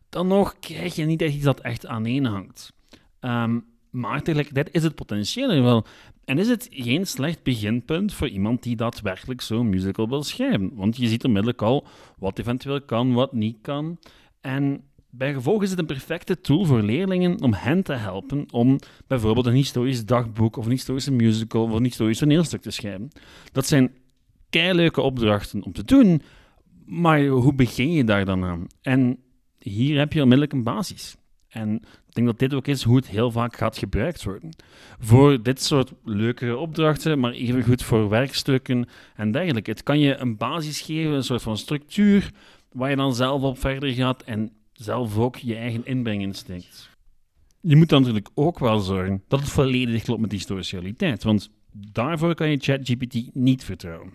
dan 0.09 0.27
nog 0.27 0.59
krijg 0.59 0.95
je 0.95 1.05
niet 1.05 1.21
echt 1.21 1.33
iets 1.33 1.43
dat 1.43 1.59
echt 1.59 1.85
aaneenhangt. 1.85 2.73
Um, 3.19 3.65
maar 3.89 4.21
tegelijkertijd 4.21 4.69
is 4.71 4.83
het 4.83 4.95
potentieel 4.95 5.51
er 5.51 5.63
wel. 5.63 5.85
En 6.25 6.37
is 6.37 6.47
het 6.47 6.67
geen 6.71 7.07
slecht 7.07 7.43
beginpunt 7.43 8.13
voor 8.13 8.27
iemand 8.27 8.63
die 8.63 8.75
daadwerkelijk 8.75 9.41
zo'n 9.41 9.69
musical 9.69 10.09
wil 10.09 10.23
schrijven? 10.23 10.71
Want 10.73 10.97
je 10.97 11.07
ziet 11.07 11.23
onmiddellijk 11.23 11.61
al 11.61 11.87
wat 12.17 12.39
eventueel 12.39 12.81
kan, 12.81 13.13
wat 13.13 13.33
niet 13.33 13.57
kan. 13.61 13.97
En 14.41 14.83
bij 15.17 15.33
gevolg 15.33 15.63
is 15.63 15.69
het 15.69 15.79
een 15.79 15.85
perfecte 15.85 16.41
tool 16.41 16.65
voor 16.65 16.81
leerlingen 16.81 17.41
om 17.41 17.53
hen 17.53 17.83
te 17.83 17.93
helpen 17.93 18.45
om 18.51 18.79
bijvoorbeeld 19.07 19.45
een 19.45 19.53
historisch 19.53 20.05
dagboek 20.05 20.57
of 20.57 20.65
een 20.65 20.71
historische 20.71 21.11
musical 21.11 21.63
of 21.63 21.71
een 21.71 21.83
historisch 21.83 22.17
toneelstuk 22.17 22.61
te 22.61 22.71
schrijven. 22.71 23.09
Dat 23.51 23.67
zijn 23.67 23.91
keileuke 24.49 25.01
opdrachten 25.01 25.63
om 25.63 25.73
te 25.73 25.83
doen, 25.83 26.21
maar 26.85 27.25
hoe 27.25 27.53
begin 27.53 27.91
je 27.91 28.03
daar 28.03 28.25
dan 28.25 28.43
aan? 28.43 28.67
En 28.81 29.17
hier 29.59 29.97
heb 29.97 30.13
je 30.13 30.21
onmiddellijk 30.21 30.53
een 30.53 30.63
basis. 30.63 31.15
En 31.47 31.75
ik 32.07 32.13
denk 32.13 32.27
dat 32.27 32.39
dit 32.39 32.53
ook 32.53 32.67
is 32.67 32.83
hoe 32.83 32.95
het 32.95 33.07
heel 33.07 33.31
vaak 33.31 33.55
gaat 33.55 33.77
gebruikt 33.77 34.23
worden. 34.23 34.55
Voor 34.99 35.43
dit 35.43 35.61
soort 35.61 35.93
leuke 36.03 36.57
opdrachten, 36.57 37.19
maar 37.19 37.31
evengoed 37.31 37.83
voor 37.83 38.09
werkstukken 38.09 38.87
en 39.15 39.31
dergelijke. 39.31 39.71
Het 39.71 39.83
kan 39.83 39.99
je 39.99 40.15
een 40.15 40.37
basis 40.37 40.81
geven, 40.81 41.11
een 41.11 41.23
soort 41.23 41.41
van 41.41 41.57
structuur, 41.57 42.31
waar 42.71 42.89
je 42.89 42.95
dan 42.95 43.15
zelf 43.15 43.41
op 43.41 43.59
verder 43.59 43.89
gaat 43.89 44.23
en 44.23 44.51
zelf 44.75 45.17
ook 45.17 45.35
je 45.35 45.55
eigen 45.55 45.85
inbreng 45.85 46.21
insteekt. 46.21 46.89
Je 47.61 47.75
moet 47.75 47.89
dan 47.89 47.99
natuurlijk 47.99 48.29
ook 48.33 48.59
wel 48.59 48.79
zorgen 48.79 49.23
dat 49.27 49.39
het 49.39 49.49
volledig 49.49 50.03
klopt 50.03 50.21
met 50.21 50.29
die 50.29 50.39
historische 50.39 50.75
realiteit, 50.75 51.23
want 51.23 51.49
daarvoor 51.71 52.35
kan 52.35 52.49
je 52.49 52.57
ChatGPT 52.57 53.35
niet 53.35 53.63
vertrouwen. 53.63 54.13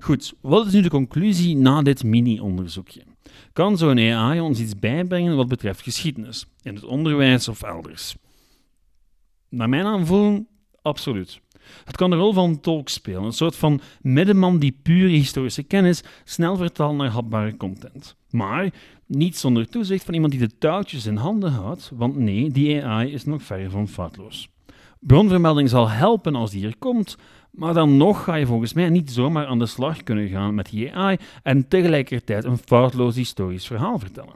Goed, 0.00 0.34
wat 0.40 0.66
is 0.66 0.72
nu 0.72 0.82
de 0.82 0.90
conclusie 0.90 1.56
na 1.56 1.82
dit 1.82 2.04
mini-onderzoekje? 2.04 3.02
Kan 3.52 3.78
zo'n 3.78 3.98
AI 3.98 4.40
ons 4.40 4.60
iets 4.60 4.78
bijbrengen 4.78 5.36
wat 5.36 5.48
betreft 5.48 5.80
geschiedenis, 5.80 6.46
in 6.62 6.74
het 6.74 6.84
onderwijs 6.84 7.48
of 7.48 7.62
elders? 7.62 8.16
Naar 9.48 9.68
mijn 9.68 9.84
aanvoelen, 9.84 10.48
absoluut. 10.82 11.40
Het 11.84 11.96
kan 11.96 12.10
de 12.10 12.16
rol 12.16 12.32
van 12.32 12.60
tolk 12.60 12.88
spelen, 12.88 13.22
een 13.22 13.32
soort 13.32 13.56
van 13.56 13.80
middenman 14.00 14.58
die 14.58 14.78
pure 14.82 15.12
historische 15.12 15.62
kennis 15.62 16.02
snel 16.24 16.56
vertaalt 16.56 16.96
naar 16.96 17.10
hapbare 17.10 17.56
content. 17.56 18.16
Maar 18.30 18.72
niet 19.06 19.36
zonder 19.36 19.68
toezicht 19.68 20.04
van 20.04 20.14
iemand 20.14 20.32
die 20.32 20.40
de 20.40 20.58
touwtjes 20.58 21.06
in 21.06 21.16
handen 21.16 21.52
houdt, 21.52 21.90
want 21.94 22.16
nee, 22.16 22.50
die 22.50 22.84
AI 22.84 23.12
is 23.12 23.24
nog 23.24 23.42
ver 23.42 23.70
van 23.70 23.88
foutloos. 23.88 24.48
Bronvermelding 25.00 25.68
zal 25.68 25.88
helpen 25.88 26.34
als 26.34 26.50
die 26.50 26.66
er 26.66 26.76
komt, 26.78 27.16
maar 27.50 27.74
dan 27.74 27.96
nog 27.96 28.24
ga 28.24 28.34
je 28.34 28.46
volgens 28.46 28.72
mij 28.72 28.88
niet 28.88 29.10
zomaar 29.10 29.46
aan 29.46 29.58
de 29.58 29.66
slag 29.66 30.02
kunnen 30.02 30.28
gaan 30.28 30.54
met 30.54 30.70
die 30.70 30.94
AI 30.94 31.16
en 31.42 31.68
tegelijkertijd 31.68 32.44
een 32.44 32.58
foutloos 32.58 33.16
historisch 33.16 33.66
verhaal 33.66 33.98
vertellen. 33.98 34.34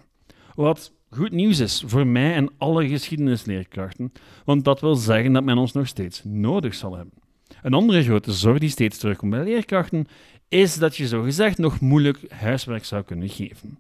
Wat 0.55 0.93
goed 1.11 1.31
nieuws 1.31 1.59
is 1.59 1.85
voor 1.87 2.07
mij 2.07 2.35
en 2.35 2.51
alle 2.59 2.89
geschiedenisleerkrachten, 2.89 4.13
want 4.45 4.65
dat 4.65 4.81
wil 4.81 4.95
zeggen 4.95 5.33
dat 5.33 5.45
men 5.45 5.59
ons 5.59 5.73
nog 5.73 5.87
steeds 5.87 6.25
nodig 6.25 6.75
zal 6.75 6.97
hebben. 6.97 7.20
Een 7.63 7.75
andere 7.75 8.03
grote 8.03 8.33
zorg 8.33 8.59
die 8.59 8.69
steeds 8.69 8.99
terugkomt 8.99 9.31
bij 9.31 9.45
leerkrachten 9.45 10.07
is 10.49 10.75
dat 10.75 10.97
je 10.97 11.09
zogezegd 11.09 11.59
nog 11.59 11.81
moeilijk 11.81 12.33
huiswerk 12.33 12.85
zou 12.85 13.03
kunnen 13.03 13.29
geven. 13.29 13.79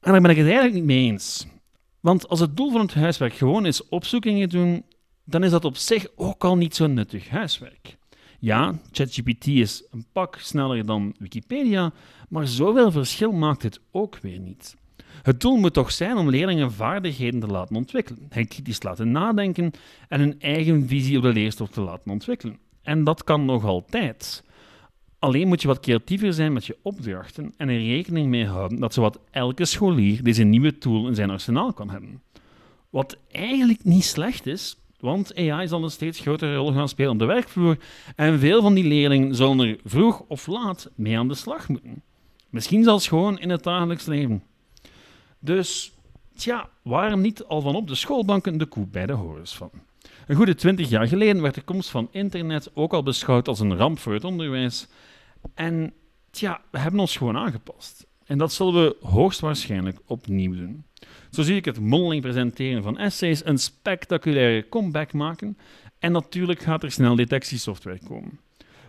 En 0.00 0.12
daar 0.12 0.20
ben 0.20 0.30
ik 0.30 0.36
het 0.36 0.46
eigenlijk 0.46 0.74
niet 0.74 0.84
mee 0.84 1.10
eens. 1.10 1.46
Want 2.00 2.28
als 2.28 2.40
het 2.40 2.56
doel 2.56 2.70
van 2.70 2.80
het 2.80 2.94
huiswerk 2.94 3.34
gewoon 3.34 3.66
is 3.66 3.88
opzoekingen 3.88 4.48
doen, 4.48 4.84
dan 5.24 5.44
is 5.44 5.50
dat 5.50 5.64
op 5.64 5.76
zich 5.76 6.06
ook 6.16 6.44
al 6.44 6.56
niet 6.56 6.74
zo 6.74 6.86
nuttig 6.86 7.28
huiswerk. 7.28 7.96
Ja, 8.38 8.78
ChatGPT 8.92 9.46
is 9.46 9.84
een 9.90 10.06
pak 10.12 10.36
sneller 10.36 10.86
dan 10.86 11.14
Wikipedia, 11.18 11.92
maar 12.28 12.46
zoveel 12.46 12.90
verschil 12.90 13.32
maakt 13.32 13.62
het 13.62 13.80
ook 13.90 14.18
weer 14.18 14.38
niet. 14.38 14.76
Het 15.22 15.40
doel 15.40 15.56
moet 15.56 15.72
toch 15.72 15.92
zijn 15.92 16.16
om 16.16 16.30
leerlingen 16.30 16.72
vaardigheden 16.72 17.40
te 17.40 17.46
laten 17.46 17.76
ontwikkelen, 17.76 18.26
hen 18.28 18.48
kritisch 18.48 18.82
laten 18.82 19.10
nadenken 19.10 19.70
en 20.08 20.20
hun 20.20 20.40
eigen 20.40 20.88
visie 20.88 21.16
op 21.16 21.22
de 21.22 21.32
leerstof 21.32 21.70
te 21.70 21.80
laten 21.80 22.10
ontwikkelen. 22.10 22.58
En 22.82 23.04
dat 23.04 23.24
kan 23.24 23.44
nog 23.44 23.64
altijd. 23.64 24.44
Alleen 25.18 25.48
moet 25.48 25.62
je 25.62 25.68
wat 25.68 25.80
creatiever 25.80 26.32
zijn 26.32 26.52
met 26.52 26.66
je 26.66 26.76
opdrachten 26.82 27.54
en 27.56 27.68
er 27.68 27.86
rekening 27.86 28.28
mee 28.28 28.46
houden 28.46 28.80
dat 28.80 28.94
zowat 28.94 29.18
elke 29.30 29.64
scholier 29.64 30.22
deze 30.22 30.42
nieuwe 30.42 30.78
tool 30.78 31.08
in 31.08 31.14
zijn 31.14 31.30
arsenaal 31.30 31.72
kan 31.72 31.90
hebben. 31.90 32.22
Wat 32.90 33.16
eigenlijk 33.30 33.84
niet 33.84 34.04
slecht 34.04 34.46
is, 34.46 34.76
want 35.00 35.36
AI 35.36 35.68
zal 35.68 35.84
een 35.84 35.90
steeds 35.90 36.20
grotere 36.20 36.54
rol 36.54 36.72
gaan 36.72 36.88
spelen 36.88 37.12
op 37.12 37.18
de 37.18 37.24
werkvloer 37.24 37.78
en 38.16 38.38
veel 38.38 38.62
van 38.62 38.74
die 38.74 38.84
leerlingen 38.84 39.34
zullen 39.34 39.68
er 39.68 39.78
vroeg 39.84 40.24
of 40.28 40.46
laat 40.46 40.90
mee 40.94 41.18
aan 41.18 41.28
de 41.28 41.34
slag 41.34 41.68
moeten. 41.68 42.02
Misschien 42.50 42.84
zelfs 42.84 43.08
gewoon 43.08 43.38
in 43.38 43.50
het 43.50 43.62
dagelijks 43.62 44.06
leven. 44.06 44.42
Dus, 45.44 45.92
tja, 46.34 46.68
waarom 46.82 47.20
niet 47.20 47.44
al 47.44 47.60
van 47.60 47.74
op 47.74 47.88
de 47.88 47.94
schoolbanken 47.94 48.58
de 48.58 48.66
koe 48.66 48.86
bij 48.86 49.06
de 49.06 49.12
horens 49.12 49.56
van? 49.56 49.70
Een 50.26 50.36
goede 50.36 50.54
twintig 50.54 50.88
jaar 50.88 51.08
geleden 51.08 51.42
werd 51.42 51.54
de 51.54 51.60
komst 51.60 51.90
van 51.90 52.08
internet 52.10 52.70
ook 52.74 52.92
al 52.92 53.02
beschouwd 53.02 53.48
als 53.48 53.60
een 53.60 53.76
ramp 53.76 53.98
voor 53.98 54.12
het 54.12 54.24
onderwijs. 54.24 54.86
En 55.54 55.92
tja, 56.30 56.60
we 56.70 56.78
hebben 56.78 57.00
ons 57.00 57.16
gewoon 57.16 57.36
aangepast. 57.36 58.06
En 58.24 58.38
dat 58.38 58.52
zullen 58.52 58.74
we 58.74 58.96
hoogstwaarschijnlijk 59.00 59.98
opnieuw 60.06 60.54
doen. 60.54 60.84
Zo 61.30 61.42
zie 61.42 61.56
ik 61.56 61.64
het 61.64 61.80
mondeling 61.80 62.22
presenteren 62.22 62.82
van 62.82 62.98
essays 62.98 63.44
een 63.44 63.58
spectaculaire 63.58 64.68
comeback 64.68 65.12
maken. 65.12 65.58
En 65.98 66.12
natuurlijk 66.12 66.60
gaat 66.60 66.82
er 66.82 66.90
snel 66.90 67.14
detectiesoftware 67.14 67.98
komen. 68.08 68.40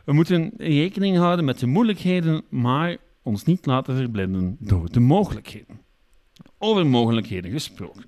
We 0.06 0.14
moeten 0.14 0.52
rekening 0.58 1.18
houden 1.18 1.46
met 1.46 1.60
de 1.60 1.68
moeilijkheden, 1.68 2.44
maar 2.50 2.98
ons 3.22 3.44
niet 3.44 3.66
laten 3.66 3.96
verblinden 3.96 4.58
door 4.60 4.92
de 4.92 5.00
mogelijkheden. 5.00 5.83
Over 6.64 6.88
mogelijkheden 6.88 7.52
gesproken. 7.52 8.06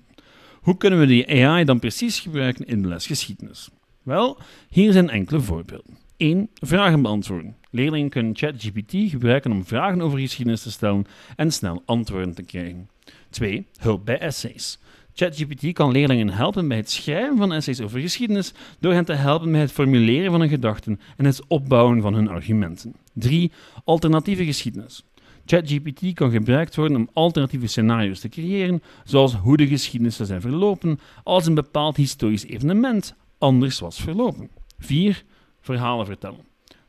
Hoe 0.60 0.76
kunnen 0.76 0.98
we 0.98 1.06
die 1.06 1.46
AI 1.46 1.64
dan 1.64 1.78
precies 1.78 2.20
gebruiken 2.20 2.66
in 2.66 2.82
de 2.82 2.88
les 2.88 3.06
geschiedenis? 3.06 3.68
Wel, 4.02 4.38
hier 4.68 4.92
zijn 4.92 5.10
enkele 5.10 5.40
voorbeelden. 5.40 5.98
1. 6.16 6.48
Vragen 6.54 7.02
beantwoorden. 7.02 7.56
Leerlingen 7.70 8.08
kunnen 8.08 8.36
ChatGPT 8.36 8.92
gebruiken 9.10 9.52
om 9.52 9.66
vragen 9.66 10.00
over 10.00 10.18
geschiedenis 10.18 10.62
te 10.62 10.70
stellen 10.70 11.04
en 11.36 11.52
snel 11.52 11.82
antwoorden 11.84 12.34
te 12.34 12.42
krijgen. 12.42 12.88
2. 13.30 13.66
Hulp 13.78 14.04
bij 14.04 14.18
essays. 14.18 14.78
ChatGPT 15.14 15.72
kan 15.72 15.92
leerlingen 15.92 16.28
helpen 16.28 16.68
bij 16.68 16.76
het 16.76 16.90
schrijven 16.90 17.36
van 17.36 17.52
essays 17.52 17.80
over 17.80 18.00
geschiedenis 18.00 18.52
door 18.78 18.92
hen 18.92 19.04
te 19.04 19.14
helpen 19.14 19.52
bij 19.52 19.60
het 19.60 19.72
formuleren 19.72 20.30
van 20.30 20.40
hun 20.40 20.48
gedachten 20.48 21.00
en 21.16 21.24
het 21.24 21.46
opbouwen 21.48 22.00
van 22.00 22.14
hun 22.14 22.28
argumenten. 22.28 22.94
3. 23.12 23.52
Alternatieve 23.84 24.44
geschiedenis. 24.44 25.04
ChatGPT 25.46 26.14
kan 26.14 26.30
gebruikt 26.30 26.76
worden 26.76 26.96
om 26.96 27.08
alternatieve 27.12 27.66
scenario's 27.66 28.20
te 28.20 28.28
creëren, 28.28 28.82
zoals 29.04 29.34
hoe 29.34 29.56
de 29.56 29.66
geschiedenis 29.66 30.16
zou 30.16 30.28
zijn 30.28 30.40
verlopen 30.40 31.00
als 31.22 31.46
een 31.46 31.54
bepaald 31.54 31.96
historisch 31.96 32.46
evenement 32.46 33.14
anders 33.38 33.78
was 33.78 34.00
verlopen. 34.00 34.48
4. 34.78 35.24
Verhalen 35.60 36.06
vertellen. 36.06 36.40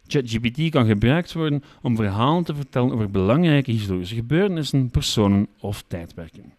ChatGPT 0.08 0.70
kan 0.70 0.86
gebruikt 0.86 1.34
worden 1.34 1.64
om 1.82 1.96
verhalen 1.96 2.44
te 2.44 2.56
vertellen 2.56 2.92
over 2.92 3.12
belangrijke 3.12 3.72
historische 3.72 4.16
gebeurtenissen, 4.16 4.90
personen 4.90 5.48
of 5.60 5.84
tijdperken. 5.88 6.54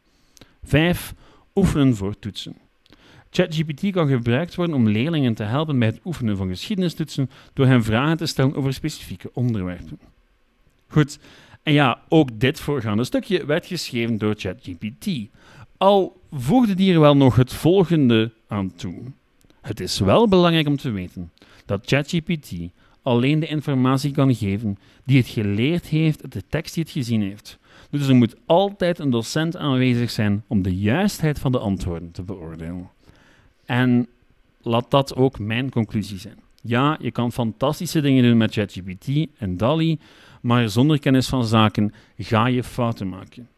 5. 0.63 1.15
Oefenen 1.55 1.97
voor 1.97 2.19
toetsen. 2.19 2.57
ChatGPT 3.31 3.91
kan 3.91 4.09
gebruikt 4.09 4.55
worden 4.55 4.77
om 4.77 4.89
leerlingen 4.89 5.35
te 5.35 5.43
helpen 5.43 5.79
bij 5.79 5.89
het 5.89 6.01
oefenen 6.05 6.37
van 6.37 6.49
geschiedenistoetsen 6.49 7.31
door 7.53 7.67
hen 7.67 7.85
vragen 7.85 8.17
te 8.17 8.27
stellen 8.27 8.55
over 8.55 8.73
specifieke 8.73 9.31
onderwerpen. 9.33 9.99
Goed, 10.87 11.19
en 11.69 11.75
ja, 11.75 11.99
ook 12.09 12.41
dit 12.41 12.61
voorgaande 12.61 13.05
stukje 13.05 13.47
werd 13.47 13.67
geschreven 13.67 14.19
door 14.19 14.35
ChatGPT. 14.37 15.09
Al 15.77 16.21
voegde 16.33 16.75
die 16.75 16.93
er 16.93 17.01
wel 17.01 17.17
nog 17.17 17.37
het 17.37 17.53
volgende 17.53 18.33
aan 18.47 18.75
toe. 18.75 18.95
Het 19.61 19.81
is 19.81 19.99
wel 19.99 20.29
belangrijk 20.29 20.67
om 20.67 20.77
te 20.77 20.91
weten 20.91 21.33
dat 21.67 21.87
ChatGPT 21.87 22.53
alleen 23.03 23.41
de 23.41 23.47
informatie 23.47 24.13
kan 24.13 24.35
geven 24.35 24.79
die 25.05 25.17
het 25.17 25.29
geleerd 25.29 25.87
heeft 25.87 26.33
de 26.33 26.43
tekst 26.49 26.75
die 26.75 26.83
het 26.83 26.93
gezien 26.93 27.23
heeft. 27.23 27.59
Dus 27.91 28.09
er 28.09 28.15
moet 28.15 28.37
altijd 28.47 28.99
een 28.99 29.11
docent 29.11 29.57
aanwezig 29.57 30.11
zijn 30.11 30.45
om 30.47 30.63
de 30.63 30.77
juistheid 30.77 31.39
van 31.39 31.53
de 31.53 31.59
antwoorden 31.59 32.11
te 32.11 32.23
beoordelen. 32.23 32.91
En 33.65 34.07
laat 34.63 34.91
dat 34.91 35.17
ook 35.17 35.39
mijn 35.39 35.71
conclusie 35.71 36.19
zijn. 36.19 36.39
Ja, 36.63 36.99
je 37.01 37.11
kan 37.11 37.33
fantastische 37.33 38.01
dingen 38.01 38.23
doen 38.23 38.37
met 38.37 38.53
ChatGPT 38.53 39.09
en 39.39 39.57
DALI, 39.57 39.99
maar 40.41 40.69
zonder 40.69 40.99
kennis 40.99 41.29
van 41.29 41.45
zaken 41.45 41.95
ga 42.19 42.47
je 42.47 42.63
fouten 42.63 43.09
maken. 43.09 43.49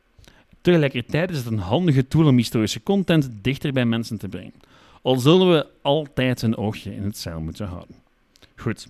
Tegelijkertijd 0.61 1.31
is 1.31 1.37
het 1.37 1.47
een 1.47 1.59
handige 1.59 2.09
tool 2.09 2.27
om 2.27 2.37
historische 2.37 2.83
content 2.83 3.31
dichter 3.43 3.73
bij 3.73 3.85
mensen 3.85 4.19
te 4.19 4.29
brengen. 4.29 4.55
Al 5.03 5.19
zullen 5.19 5.51
we 5.51 5.67
altijd 5.83 6.43
een 6.43 6.57
oogje 6.57 6.95
in 6.95 7.03
het 7.03 7.19
zeil 7.19 7.41
moeten 7.41 7.67
houden. 7.67 7.97
Goed, 8.57 8.89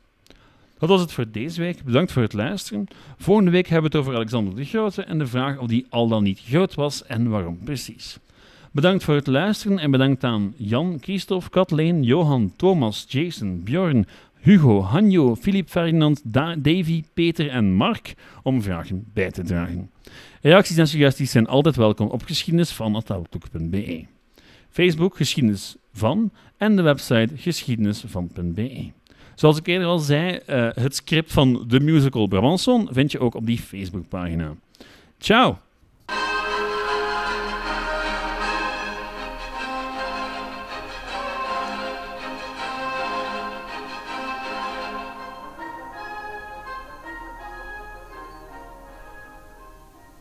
dat 0.79 0.89
was 0.89 1.01
het 1.01 1.13
voor 1.13 1.31
deze 1.31 1.61
week. 1.61 1.85
Bedankt 1.85 2.13
voor 2.13 2.23
het 2.23 2.33
luisteren. 2.33 2.87
Volgende 3.19 3.51
week 3.51 3.69
hebben 3.69 3.91
we 3.91 3.97
het 3.97 4.07
over 4.07 4.19
Alexander 4.19 4.57
de 4.57 4.65
Grote 4.65 5.03
en 5.03 5.19
de 5.19 5.27
vraag 5.27 5.59
of 5.59 5.67
die 5.67 5.87
al 5.89 6.09
dan 6.09 6.23
niet 6.23 6.41
groot 6.41 6.75
was 6.75 7.05
en 7.05 7.29
waarom 7.29 7.59
precies. 7.65 8.19
Bedankt 8.73 9.05
voor 9.05 9.15
het 9.15 9.27
luisteren 9.27 9.79
en 9.79 9.91
bedankt 9.91 10.25
aan 10.25 10.55
Jan, 10.57 10.99
Christophe, 11.01 11.51
Kathleen, 11.51 12.03
Johan, 12.03 12.53
Thomas, 12.57 13.05
Jason, 13.09 13.63
Bjorn, 13.63 14.07
Hugo, 14.41 14.83
Hanjo, 14.83 15.37
Filip 15.37 15.69
Ferdinand, 15.69 16.23
Davy, 16.65 17.05
Peter 17.15 17.49
en 17.49 17.73
Mark 17.73 18.15
om 18.43 18.63
vragen 18.63 19.05
bij 19.13 19.31
te 19.31 19.43
dragen. 19.43 19.91
Reacties 20.41 20.77
en 20.77 20.89
suggesties 20.89 21.31
zijn 21.31 21.47
altijd 21.47 21.77
welkom 21.77 22.09
op 22.09 22.23
geschiedenisvan.outlook.be. 22.23 24.05
Facebook 24.71 25.17
Geschiedenis 25.17 25.77
van 25.93 26.31
en 26.57 26.77
de 26.77 26.83
website 26.83 27.37
geschiedenisvan.be. 27.37 28.91
Zoals 29.35 29.59
ik 29.59 29.67
eerder 29.67 29.89
al 29.89 29.99
zei, 29.99 30.41
uh, 30.47 30.69
het 30.75 30.95
script 30.95 31.33
van 31.33 31.65
The 31.69 31.81
Musical 31.81 32.27
Brabanson 32.27 32.89
vind 32.91 33.13
je 33.13 33.19
ook 33.19 33.35
op 33.35 33.47
die 33.47 33.59
Facebookpagina. 33.59 34.55
Ciao! 35.19 35.59